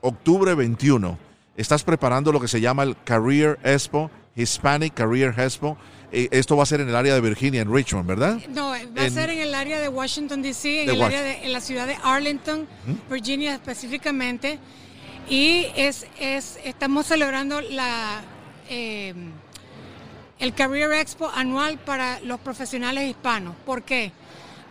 Octubre 0.01 0.55
21, 0.55 1.17
estás 1.57 1.83
preparando 1.83 2.31
lo 2.31 2.39
que 2.39 2.47
se 2.47 2.61
llama 2.61 2.83
el 2.83 2.95
Career 3.03 3.59
Expo, 3.63 4.09
Hispanic 4.35 4.93
Career 4.93 5.37
Expo. 5.37 5.77
Eh, 6.11 6.29
esto 6.31 6.55
va 6.55 6.63
a 6.63 6.65
ser 6.65 6.79
en 6.79 6.87
el 6.87 6.95
área 6.95 7.13
de 7.13 7.21
Virginia, 7.21 7.61
en 7.61 7.73
Richmond, 7.73 8.07
¿verdad? 8.07 8.39
No, 8.47 8.69
va 8.69 9.03
a 9.03 9.09
ser 9.09 9.29
en 9.29 9.39
el 9.39 9.53
área 9.53 9.79
de 9.79 9.89
Washington, 9.89 10.41
D.C., 10.41 10.83
en, 10.83 10.89
el 10.89 11.01
área 11.01 11.21
de, 11.21 11.43
en 11.43 11.51
la 11.51 11.59
ciudad 11.59 11.85
de 11.85 11.97
Arlington, 12.01 12.65
Virginia 13.09 13.53
específicamente. 13.53 14.57
Y 15.29 15.67
es, 15.75 16.07
es, 16.17 16.57
estamos 16.63 17.05
celebrando 17.05 17.59
la, 17.59 18.21
eh, 18.69 19.13
el 20.39 20.53
Career 20.53 20.93
Expo 20.93 21.29
anual 21.29 21.77
para 21.77 22.21
los 22.21 22.39
profesionales 22.39 23.09
hispanos. 23.09 23.53
¿Por 23.65 23.83
qué? 23.83 24.13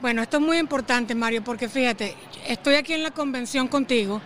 Bueno, 0.00 0.22
esto 0.22 0.38
es 0.38 0.42
muy 0.42 0.56
importante, 0.56 1.14
Mario, 1.14 1.44
porque 1.44 1.68
fíjate, 1.68 2.16
estoy 2.46 2.76
aquí 2.76 2.94
en 2.94 3.02
la 3.02 3.10
convención 3.10 3.68
contigo 3.68 4.22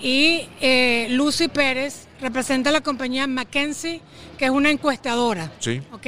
y 0.00 0.48
eh, 0.60 1.08
Lucy 1.10 1.48
Pérez 1.48 2.06
representa 2.20 2.70
la 2.70 2.80
compañía 2.80 3.26
McKenzie, 3.26 4.00
que 4.36 4.44
es 4.46 4.50
una 4.50 4.70
encuestadora. 4.70 5.50
Sí. 5.60 5.82
¿Ok? 5.92 6.06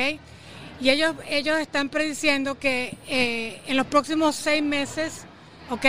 Y 0.80 0.88
ellos, 0.90 1.14
ellos 1.28 1.58
están 1.58 1.88
prediciendo 1.88 2.58
que 2.58 2.96
eh, 3.08 3.60
en 3.66 3.76
los 3.76 3.86
próximos 3.86 4.34
seis 4.36 4.62
meses, 4.62 5.24
¿ok? 5.68 5.84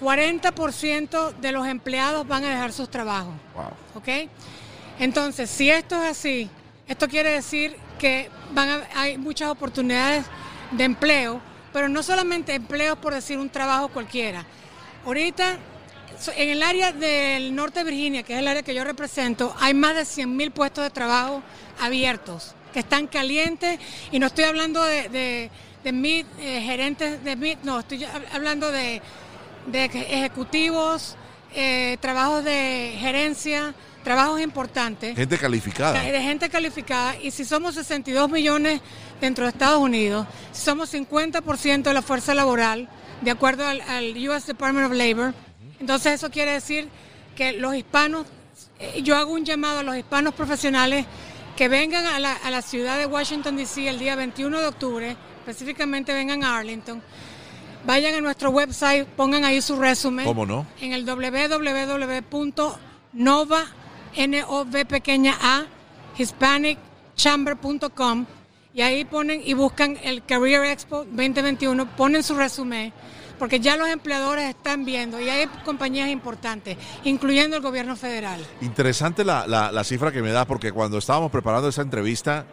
40% 0.00 1.34
de 1.40 1.52
los 1.52 1.66
empleados 1.66 2.26
van 2.26 2.44
a 2.44 2.50
dejar 2.50 2.72
sus 2.72 2.90
trabajos. 2.90 3.34
Wow. 3.54 3.70
¿Ok? 3.96 4.08
Entonces, 5.00 5.50
si 5.50 5.70
esto 5.70 5.96
es 6.02 6.10
así, 6.10 6.50
esto 6.86 7.08
quiere 7.08 7.30
decir 7.32 7.76
que 7.98 8.30
van 8.52 8.68
a- 8.68 8.88
hay 8.96 9.18
muchas 9.18 9.50
oportunidades 9.50 10.24
de 10.72 10.84
empleo, 10.84 11.40
pero 11.72 11.88
no 11.88 12.02
solamente 12.02 12.54
empleo 12.54 12.96
por 12.96 13.14
decir 13.14 13.38
un 13.38 13.50
trabajo 13.50 13.88
cualquiera. 13.88 14.44
Ahorita, 15.04 15.58
en 16.36 16.48
el 16.48 16.62
área 16.62 16.92
del 16.92 17.54
norte 17.54 17.84
de 17.84 17.90
Virginia, 17.90 18.22
que 18.22 18.34
es 18.34 18.38
el 18.40 18.48
área 18.48 18.62
que 18.62 18.74
yo 18.74 18.84
represento, 18.84 19.54
hay 19.60 19.74
más 19.74 19.94
de 19.94 20.04
100 20.04 20.36
mil 20.36 20.50
puestos 20.50 20.84
de 20.84 20.90
trabajo 20.90 21.42
abiertos, 21.80 22.54
que 22.72 22.80
están 22.80 23.06
calientes, 23.06 23.78
y 24.10 24.18
no 24.18 24.26
estoy 24.26 24.44
hablando 24.44 24.82
de, 24.84 25.08
de, 25.08 25.50
de 25.84 25.92
mid, 25.92 26.26
eh, 26.40 26.60
gerentes 26.64 27.22
de 27.24 27.36
mid, 27.36 27.58
no, 27.62 27.80
estoy 27.80 28.00
hab- 28.00 28.24
hablando 28.32 28.70
de, 28.72 29.00
de 29.66 29.84
ejecutivos, 29.84 31.16
eh, 31.54 31.96
trabajos 32.00 32.44
de 32.44 32.94
gerencia, 32.98 33.74
trabajos 34.04 34.40
importantes. 34.40 35.16
Gente 35.16 35.38
calificada. 35.38 36.00
de 36.02 36.20
gente 36.22 36.48
calificada. 36.48 37.16
Y 37.22 37.30
si 37.30 37.44
somos 37.44 37.74
62 37.74 38.30
millones 38.30 38.80
dentro 39.20 39.44
de 39.44 39.50
Estados 39.50 39.80
Unidos, 39.80 40.26
si 40.52 40.62
somos 40.62 40.92
50% 40.92 41.82
de 41.82 41.94
la 41.94 42.02
fuerza 42.02 42.34
laboral, 42.34 42.88
de 43.22 43.30
acuerdo 43.30 43.66
al, 43.66 43.80
al 43.82 44.14
US 44.28 44.46
Department 44.46 44.86
of 44.90 44.92
Labor, 44.96 45.34
entonces 45.80 46.14
eso 46.14 46.30
quiere 46.30 46.52
decir 46.52 46.88
que 47.36 47.52
los 47.52 47.74
hispanos, 47.74 48.26
eh, 48.78 49.00
yo 49.02 49.16
hago 49.16 49.32
un 49.32 49.44
llamado 49.44 49.80
a 49.80 49.82
los 49.82 49.96
hispanos 49.96 50.34
profesionales 50.34 51.06
que 51.56 51.68
vengan 51.68 52.06
a 52.06 52.18
la, 52.18 52.34
a 52.34 52.50
la 52.50 52.62
ciudad 52.62 52.98
de 52.98 53.06
Washington, 53.06 53.56
D.C. 53.56 53.88
el 53.88 53.98
día 53.98 54.16
21 54.16 54.60
de 54.60 54.66
octubre, 54.66 55.16
específicamente 55.40 56.12
vengan 56.12 56.44
a 56.44 56.58
Arlington, 56.58 57.02
vayan 57.84 58.14
a 58.14 58.20
nuestro 58.20 58.50
website, 58.50 59.06
pongan 59.06 59.44
ahí 59.44 59.60
su 59.60 59.76
resumen 59.76 60.26
¿Cómo 60.26 60.46
no? 60.46 60.66
en 60.80 60.92
el 60.92 61.04
www.nova, 61.04 62.76
N-O-V 64.14 64.84
pequeña 64.86 65.36
A, 65.40 65.66
hispanicchamber.com 66.16 68.26
y 68.74 68.82
ahí 68.82 69.04
ponen 69.04 69.42
y 69.44 69.54
buscan 69.54 69.98
el 70.02 70.24
Career 70.24 70.64
Expo 70.66 70.98
2021, 71.04 71.96
ponen 71.96 72.22
su 72.22 72.36
resumen, 72.36 72.92
porque 73.38 73.60
ya 73.60 73.76
los 73.76 73.88
empleadores 73.88 74.48
están 74.48 74.84
viendo 74.84 75.20
y 75.20 75.28
hay 75.28 75.46
compañías 75.64 76.08
importantes, 76.08 76.76
incluyendo 77.04 77.56
el 77.56 77.62
gobierno 77.62 77.96
federal. 77.96 78.40
Interesante 78.60 79.24
la, 79.24 79.46
la, 79.46 79.70
la 79.72 79.84
cifra 79.84 80.10
que 80.12 80.22
me 80.22 80.30
da, 80.30 80.44
porque 80.46 80.72
cuando 80.72 80.98
estábamos 80.98 81.30
preparando 81.30 81.68
esa 81.68 81.82
entrevista, 81.82 82.46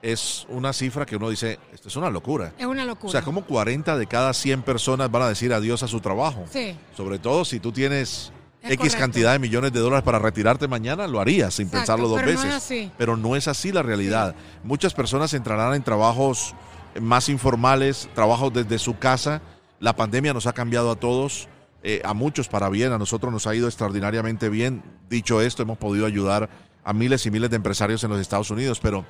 es 0.00 0.46
una 0.48 0.72
cifra 0.72 1.04
que 1.04 1.16
uno 1.16 1.28
dice, 1.28 1.58
esto 1.72 1.88
es 1.88 1.96
una 1.96 2.08
locura. 2.10 2.52
Es 2.58 2.66
una 2.66 2.84
locura. 2.84 3.08
O 3.08 3.12
sea, 3.12 3.22
como 3.22 3.44
40 3.44 3.96
de 3.96 4.06
cada 4.06 4.32
100 4.32 4.62
personas 4.62 5.10
van 5.10 5.22
a 5.22 5.28
decir 5.28 5.52
adiós 5.52 5.82
a 5.82 5.88
su 5.88 6.00
trabajo. 6.00 6.44
Sí. 6.52 6.76
Sobre 6.96 7.18
todo 7.18 7.44
si 7.44 7.58
tú 7.58 7.72
tienes 7.72 8.32
Es 8.62 8.70
X 8.72 8.78
correcto. 8.78 8.98
cantidad 8.98 9.32
de 9.32 9.38
millones 9.40 9.72
de 9.72 9.80
dólares 9.80 10.04
para 10.04 10.20
retirarte 10.20 10.68
mañana, 10.68 11.08
lo 11.08 11.18
harías 11.20 11.54
sin 11.54 11.66
Exacto, 11.66 11.78
pensarlo 11.80 12.08
dos 12.08 12.18
pero 12.20 12.32
no 12.32 12.36
veces. 12.38 12.50
es 12.50 12.56
así. 12.56 12.90
Pero 12.96 13.16
no 13.16 13.34
es 13.34 13.48
así 13.48 13.72
la 13.72 13.82
realidad. 13.82 14.36
Muchas 14.62 14.94
personas 14.94 15.34
entrarán 15.34 15.74
en 15.74 15.82
trabajos 15.82 16.54
más 17.00 17.28
informales, 17.28 18.08
trabajos 18.14 18.52
desde 18.52 18.78
su 18.78 18.98
casa. 18.98 19.42
La 19.80 19.94
pandemia 19.94 20.32
nos 20.34 20.46
ha 20.46 20.52
cambiado 20.52 20.90
a 20.90 20.96
todos, 20.96 21.48
eh, 21.82 22.00
a 22.04 22.14
muchos 22.14 22.48
para 22.48 22.68
bien, 22.68 22.92
a 22.92 22.98
nosotros 22.98 23.32
nos 23.32 23.46
ha 23.46 23.54
ido 23.54 23.68
extraordinariamente 23.68 24.48
bien. 24.48 24.82
Dicho 25.08 25.40
esto, 25.40 25.62
hemos 25.62 25.78
podido 25.78 26.06
ayudar 26.06 26.48
a 26.84 26.92
miles 26.92 27.24
y 27.26 27.30
miles 27.30 27.50
de 27.50 27.56
empresarios 27.56 28.02
en 28.04 28.10
los 28.10 28.20
Estados 28.20 28.50
Unidos, 28.50 28.80
pero 28.80 29.04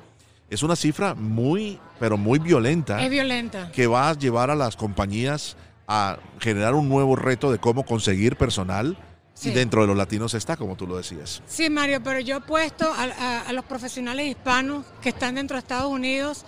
es 0.49 0.63
una 0.63 0.75
cifra 0.75 1.15
muy, 1.15 1.79
pero 1.99 2.17
muy 2.17 2.39
violenta 2.39 3.01
Es 3.03 3.09
violenta. 3.09 3.71
que 3.71 3.87
va 3.87 4.09
a 4.09 4.13
llevar 4.13 4.49
a 4.51 4.55
las 4.55 4.75
compañías 4.75 5.55
a 5.87 6.17
generar 6.39 6.75
un 6.75 6.87
nuevo 6.89 7.15
reto 7.15 7.51
de 7.51 7.57
cómo 7.57 7.83
conseguir 7.83 8.35
personal. 8.35 8.97
Sí. 9.33 9.49
Y 9.49 9.53
dentro 9.53 9.81
de 9.81 9.87
los 9.87 9.95
latinos 9.95 10.33
está, 10.33 10.57
como 10.57 10.75
tú 10.75 10.85
lo 10.85 10.97
decías. 10.97 11.41
Sí, 11.47 11.69
Mario, 11.69 12.01
pero 12.03 12.19
yo 12.19 12.37
he 12.37 12.41
puesto 12.41 12.91
a, 12.91 13.03
a- 13.03 13.41
a 13.43 13.53
los 13.53 13.63
profesionales 13.63 14.27
hispanos 14.27 14.85
que 15.01 15.09
están 15.09 15.35
dentro 15.35 15.55
de 15.55 15.59
Estados 15.59 15.89
Unidos 15.89 16.45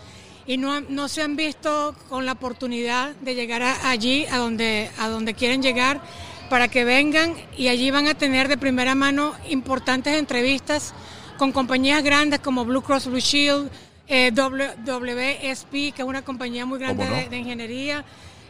y 0.52 0.58
no, 0.58 1.08
se 1.08 1.22
han 1.22 1.38
visto 1.38 1.96
con 2.10 2.26
la 2.26 2.34
oportunidad 2.34 3.16
de 3.22 3.36
llegar 3.36 3.64
a- 3.64 3.90
allí, 3.90 4.26
a 4.30 4.38
donde, 4.38 4.92
a 5.00 5.08
donde 5.08 5.34
quieren 5.34 5.62
llegar, 5.62 6.02
para 6.50 6.68
que 6.68 6.84
vengan 6.84 7.34
y 7.58 7.70
allí 7.70 7.90
van 7.90 8.10
a 8.10 8.16
tener 8.16 8.50
de 8.50 8.58
primera 8.58 8.94
mano 8.94 9.34
importantes 9.50 10.20
entrevistas 10.20 10.94
con 11.38 11.54
compañías 11.54 12.04
grandes 12.04 12.42
como 12.42 12.66
Blue 12.66 12.82
Cross 12.82 13.08
Blue 13.08 13.20
Shield, 13.22 13.70
eh, 14.10 14.32
WSP, 14.36 15.72
que 15.94 16.02
es 16.02 16.04
una 16.04 16.22
compañía 16.22 16.66
muy 16.66 16.80
grande 16.80 17.06
de, 17.08 17.30
de 17.30 17.38
ingeniería, 17.38 18.04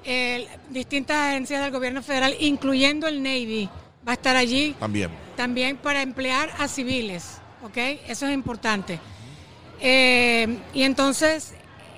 eh, 0.04 0.48
distintas 0.72 1.18
agencias 1.30 1.62
del 1.62 1.72
gobierno 1.72 2.02
federal, 2.02 2.36
incluyendo 2.40 3.08
el 3.08 3.22
Navy, 3.22 3.70
va 4.08 4.14
a 4.14 4.16
estar 4.16 4.36
allí 4.36 4.76
También. 4.80 5.12
también 5.38 5.78
para 5.78 6.02
emplear 6.02 6.50
a 6.58 6.68
civiles, 6.68 7.38
¿ok? 7.64 7.78
Eso 8.08 8.26
es 8.26 8.34
importante. 8.34 9.00
Eh, 9.80 10.58
y 10.74 10.82
entonces, 10.82 11.54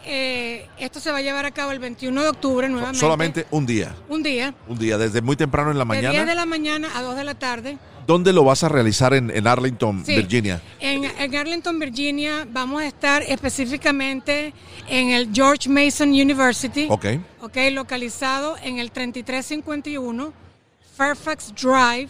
eh, 0.06 0.68
esto 0.78 1.00
se 1.00 1.12
va 1.12 1.18
a 1.18 1.22
llevar 1.22 1.46
a 1.46 1.52
cabo 1.52 1.72
el 1.72 1.80
21 1.80 2.22
de 2.24 2.28
octubre 2.30 2.68
nuevamente. 2.70 3.00
Solamente 3.00 3.46
un 3.52 3.66
día. 3.66 3.96
un 4.10 4.22
día, 4.24 4.54
Un 4.68 4.78
día, 4.78 4.98
desde 4.98 5.22
muy 5.22 5.36
temprano 5.36 5.72
en 5.72 5.78
la 5.78 5.86
de 5.86 6.00
10 6.00 6.02
de 6.12 6.18
mañana. 6.20 6.36
la 6.36 6.46
mañana 6.46 6.88
a 6.96 7.02
2 7.02 7.16
de 7.16 7.24
la 7.24 7.36
tarde. 7.36 7.78
¿Dónde 8.06 8.34
lo 8.34 8.44
vas 8.44 8.64
a 8.66 8.70
realizar 8.70 9.14
en, 9.14 9.32
en 9.32 9.48
Arlington, 9.48 10.04
Sí. 10.06 10.16
Virginia? 10.18 10.62
En, 10.82 11.06
en 11.06 11.36
Arlington, 11.36 11.80
Virginia, 11.80 12.46
vamos 12.52 12.82
a 12.82 12.86
estar 12.88 13.24
específicamente 13.24 14.54
en 14.90 15.12
el 15.12 15.30
George 15.34 15.70
Mason 15.70 16.10
University. 16.10 16.88
Ok. 16.90 17.06
ok, 17.42 17.58
localizado 17.72 18.56
en 18.62 18.80
el 18.80 18.92
3351 18.92 20.34
Fairfax 20.98 21.54
Drive, 21.56 22.10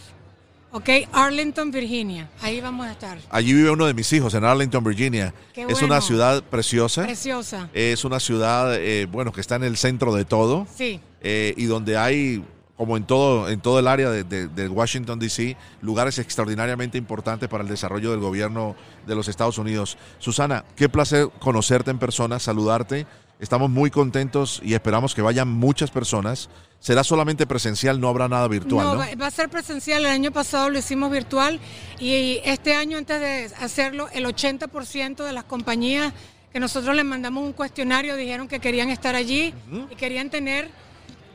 Ok, 0.76 0.88
Arlington, 1.12 1.70
Virginia. 1.70 2.28
Ahí 2.42 2.60
vamos 2.60 2.84
a 2.86 2.90
estar. 2.90 3.16
Allí 3.30 3.52
vive 3.52 3.70
uno 3.70 3.86
de 3.86 3.94
mis 3.94 4.12
hijos, 4.12 4.34
en 4.34 4.42
Arlington, 4.42 4.82
Virginia. 4.82 5.32
es 5.54 5.80
una 5.82 6.00
ciudad 6.00 6.42
preciosa. 6.42 7.04
Preciosa. 7.04 7.70
Es 7.72 8.04
una 8.04 8.18
ciudad, 8.18 8.74
eh, 8.74 9.06
bueno, 9.06 9.30
que 9.30 9.40
está 9.40 9.54
en 9.54 9.62
el 9.62 9.76
centro 9.76 10.12
de 10.12 10.24
todo. 10.24 10.66
Sí. 10.74 11.00
Eh, 11.20 11.54
y 11.56 11.66
donde 11.66 11.96
hay, 11.96 12.44
como 12.76 12.96
en 12.96 13.04
todo, 13.04 13.48
en 13.48 13.60
todo 13.60 13.78
el 13.78 13.86
área 13.86 14.10
de, 14.10 14.24
de 14.24 14.68
Washington, 14.68 15.20
D.C., 15.20 15.56
lugares 15.80 16.18
extraordinariamente 16.18 16.98
importantes 16.98 17.48
para 17.48 17.62
el 17.62 17.68
desarrollo 17.68 18.10
del 18.10 18.18
gobierno 18.18 18.74
de 19.06 19.14
los 19.14 19.28
Estados 19.28 19.58
Unidos. 19.58 19.96
Susana, 20.18 20.64
qué 20.74 20.88
placer 20.88 21.28
conocerte 21.38 21.92
en 21.92 22.00
persona, 22.00 22.40
saludarte. 22.40 23.06
Estamos 23.40 23.70
muy 23.70 23.90
contentos 23.90 24.60
y 24.64 24.74
esperamos 24.74 25.14
que 25.14 25.22
vayan 25.22 25.48
muchas 25.48 25.90
personas 25.90 26.48
será 26.84 27.02
solamente 27.02 27.46
presencial, 27.46 27.98
no 27.98 28.10
habrá 28.10 28.28
nada 28.28 28.46
virtual. 28.46 28.98
No, 28.98 29.18
Va, 29.18 29.26
a 29.26 29.30
ser 29.30 29.48
presencial. 29.48 30.04
El 30.04 30.10
año 30.10 30.32
pasado 30.32 30.68
lo 30.68 30.78
hicimos 30.78 31.10
virtual 31.10 31.58
y 31.98 32.40
este 32.44 32.74
año, 32.74 32.98
antes 32.98 33.20
de 33.20 33.50
hacerlo, 33.58 34.06
el 34.12 34.26
80% 34.26 35.24
de 35.24 35.32
las 35.32 35.44
compañías 35.44 36.12
que 36.52 36.60
nosotros 36.60 36.94
les 36.94 37.06
mandamos 37.06 37.42
un 37.42 37.54
cuestionario 37.54 38.16
dijeron 38.16 38.48
que 38.48 38.60
querían 38.60 38.90
estar 38.90 39.14
allí 39.14 39.54
y 39.90 39.94
querían 39.96 40.28
tener 40.28 40.70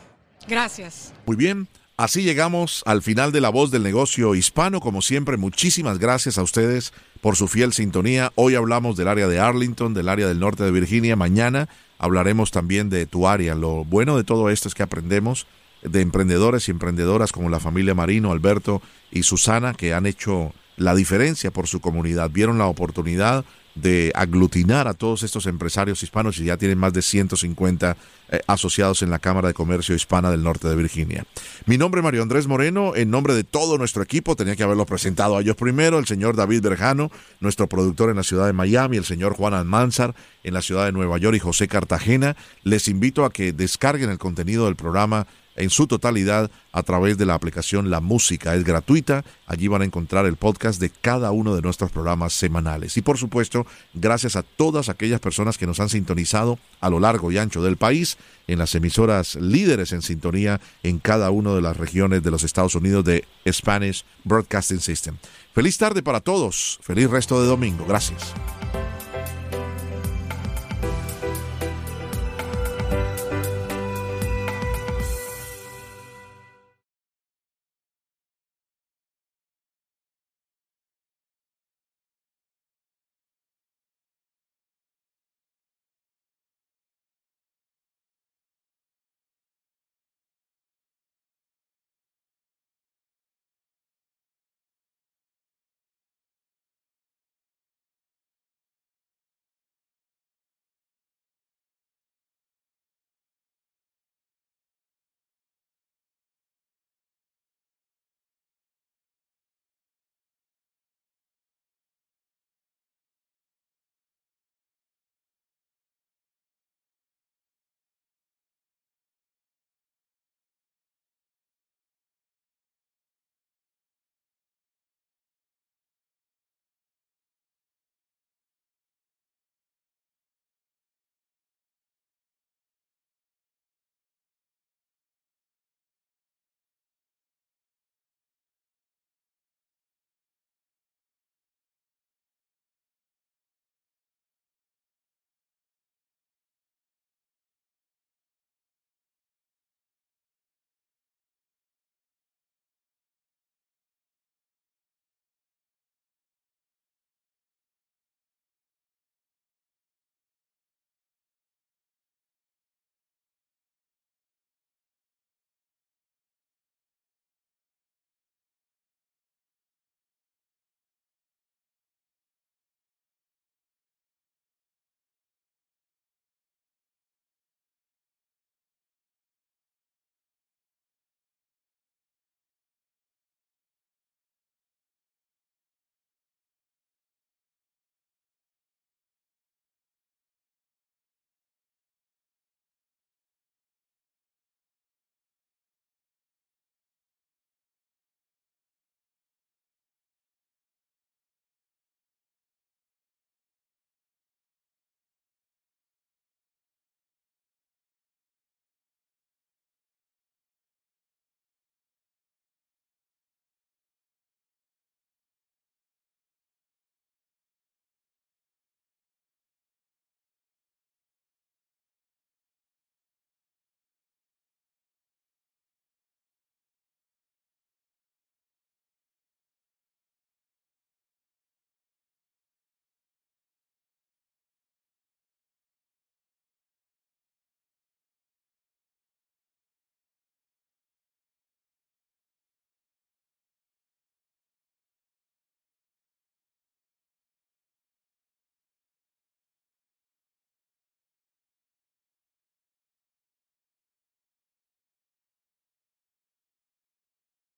Gracias. 0.48 1.12
Muy 1.26 1.36
bien. 1.36 1.68
Así 1.98 2.24
llegamos 2.24 2.82
al 2.84 3.00
final 3.00 3.32
de 3.32 3.40
La 3.40 3.48
Voz 3.48 3.70
del 3.70 3.82
Negocio 3.82 4.34
Hispano. 4.34 4.80
Como 4.80 5.00
siempre, 5.00 5.38
muchísimas 5.38 5.98
gracias 5.98 6.36
a 6.36 6.42
ustedes 6.42 6.92
por 7.22 7.36
su 7.36 7.48
fiel 7.48 7.72
sintonía. 7.72 8.32
Hoy 8.34 8.54
hablamos 8.54 8.98
del 8.98 9.08
área 9.08 9.28
de 9.28 9.40
Arlington, 9.40 9.94
del 9.94 10.10
área 10.10 10.28
del 10.28 10.38
norte 10.38 10.62
de 10.62 10.72
Virginia. 10.72 11.16
Mañana 11.16 11.70
hablaremos 11.98 12.50
también 12.50 12.90
de 12.90 13.06
tu 13.06 13.26
área. 13.26 13.54
Lo 13.54 13.86
bueno 13.86 14.18
de 14.18 14.24
todo 14.24 14.50
esto 14.50 14.68
es 14.68 14.74
que 14.74 14.82
aprendemos 14.82 15.46
de 15.80 16.02
emprendedores 16.02 16.68
y 16.68 16.72
emprendedoras 16.72 17.32
como 17.32 17.48
la 17.48 17.60
familia 17.60 17.94
Marino, 17.94 18.30
Alberto 18.30 18.82
y 19.10 19.22
Susana, 19.22 19.72
que 19.72 19.94
han 19.94 20.04
hecho 20.04 20.52
la 20.76 20.94
diferencia 20.94 21.50
por 21.50 21.66
su 21.66 21.80
comunidad. 21.80 22.28
Vieron 22.28 22.58
la 22.58 22.66
oportunidad 22.66 23.46
de 23.76 24.10
aglutinar 24.14 24.88
a 24.88 24.94
todos 24.94 25.22
estos 25.22 25.46
empresarios 25.46 26.02
hispanos 26.02 26.38
y 26.38 26.44
ya 26.44 26.56
tienen 26.56 26.78
más 26.78 26.92
de 26.92 27.02
150 27.02 27.96
eh, 28.28 28.40
asociados 28.46 29.02
en 29.02 29.10
la 29.10 29.18
Cámara 29.18 29.48
de 29.48 29.54
Comercio 29.54 29.94
Hispana 29.94 30.30
del 30.30 30.42
Norte 30.42 30.66
de 30.66 30.74
Virginia. 30.74 31.24
Mi 31.66 31.78
nombre 31.78 32.00
es 32.00 32.04
Mario 32.04 32.22
Andrés 32.22 32.46
Moreno, 32.46 32.96
en 32.96 33.10
nombre 33.10 33.34
de 33.34 33.44
todo 33.44 33.78
nuestro 33.78 34.02
equipo, 34.02 34.34
tenía 34.34 34.56
que 34.56 34.62
haberlo 34.62 34.86
presentado 34.86 35.36
a 35.36 35.40
ellos 35.42 35.56
primero, 35.56 35.98
el 35.98 36.06
señor 36.06 36.34
David 36.34 36.62
Berjano, 36.62 37.12
nuestro 37.40 37.68
productor 37.68 38.10
en 38.10 38.16
la 38.16 38.22
ciudad 38.22 38.46
de 38.46 38.52
Miami, 38.52 38.96
el 38.96 39.04
señor 39.04 39.34
Juan 39.34 39.54
Almanzar 39.54 40.14
en 40.42 40.54
la 40.54 40.62
ciudad 40.62 40.86
de 40.86 40.92
Nueva 40.92 41.18
York 41.18 41.36
y 41.36 41.40
José 41.40 41.68
Cartagena. 41.68 42.34
Les 42.62 42.88
invito 42.88 43.24
a 43.24 43.30
que 43.30 43.52
descarguen 43.52 44.10
el 44.10 44.18
contenido 44.18 44.64
del 44.64 44.76
programa 44.76 45.26
en 45.56 45.70
su 45.70 45.86
totalidad 45.86 46.50
a 46.72 46.82
través 46.82 47.18
de 47.18 47.26
la 47.26 47.34
aplicación 47.34 47.90
La 47.90 48.00
Música. 48.00 48.54
Es 48.54 48.64
gratuita. 48.64 49.24
Allí 49.46 49.68
van 49.68 49.82
a 49.82 49.86
encontrar 49.86 50.26
el 50.26 50.36
podcast 50.36 50.80
de 50.80 50.90
cada 50.90 51.32
uno 51.32 51.54
de 51.56 51.62
nuestros 51.62 51.90
programas 51.90 52.32
semanales. 52.32 52.96
Y 52.96 53.02
por 53.02 53.18
supuesto, 53.18 53.66
gracias 53.94 54.36
a 54.36 54.42
todas 54.42 54.88
aquellas 54.88 55.20
personas 55.20 55.58
que 55.58 55.66
nos 55.66 55.80
han 55.80 55.88
sintonizado 55.88 56.58
a 56.80 56.90
lo 56.90 57.00
largo 57.00 57.32
y 57.32 57.38
ancho 57.38 57.62
del 57.62 57.76
país, 57.76 58.18
en 58.46 58.58
las 58.58 58.74
emisoras 58.74 59.34
líderes 59.36 59.92
en 59.92 60.02
sintonía 60.02 60.60
en 60.82 60.98
cada 60.98 61.30
una 61.30 61.52
de 61.54 61.62
las 61.62 61.76
regiones 61.76 62.22
de 62.22 62.30
los 62.30 62.44
Estados 62.44 62.74
Unidos 62.74 63.04
de 63.04 63.24
Spanish 63.50 64.04
Broadcasting 64.24 64.80
System. 64.80 65.16
Feliz 65.54 65.78
tarde 65.78 66.02
para 66.02 66.20
todos. 66.20 66.78
Feliz 66.82 67.10
resto 67.10 67.40
de 67.40 67.48
domingo. 67.48 67.84
Gracias. 67.86 68.34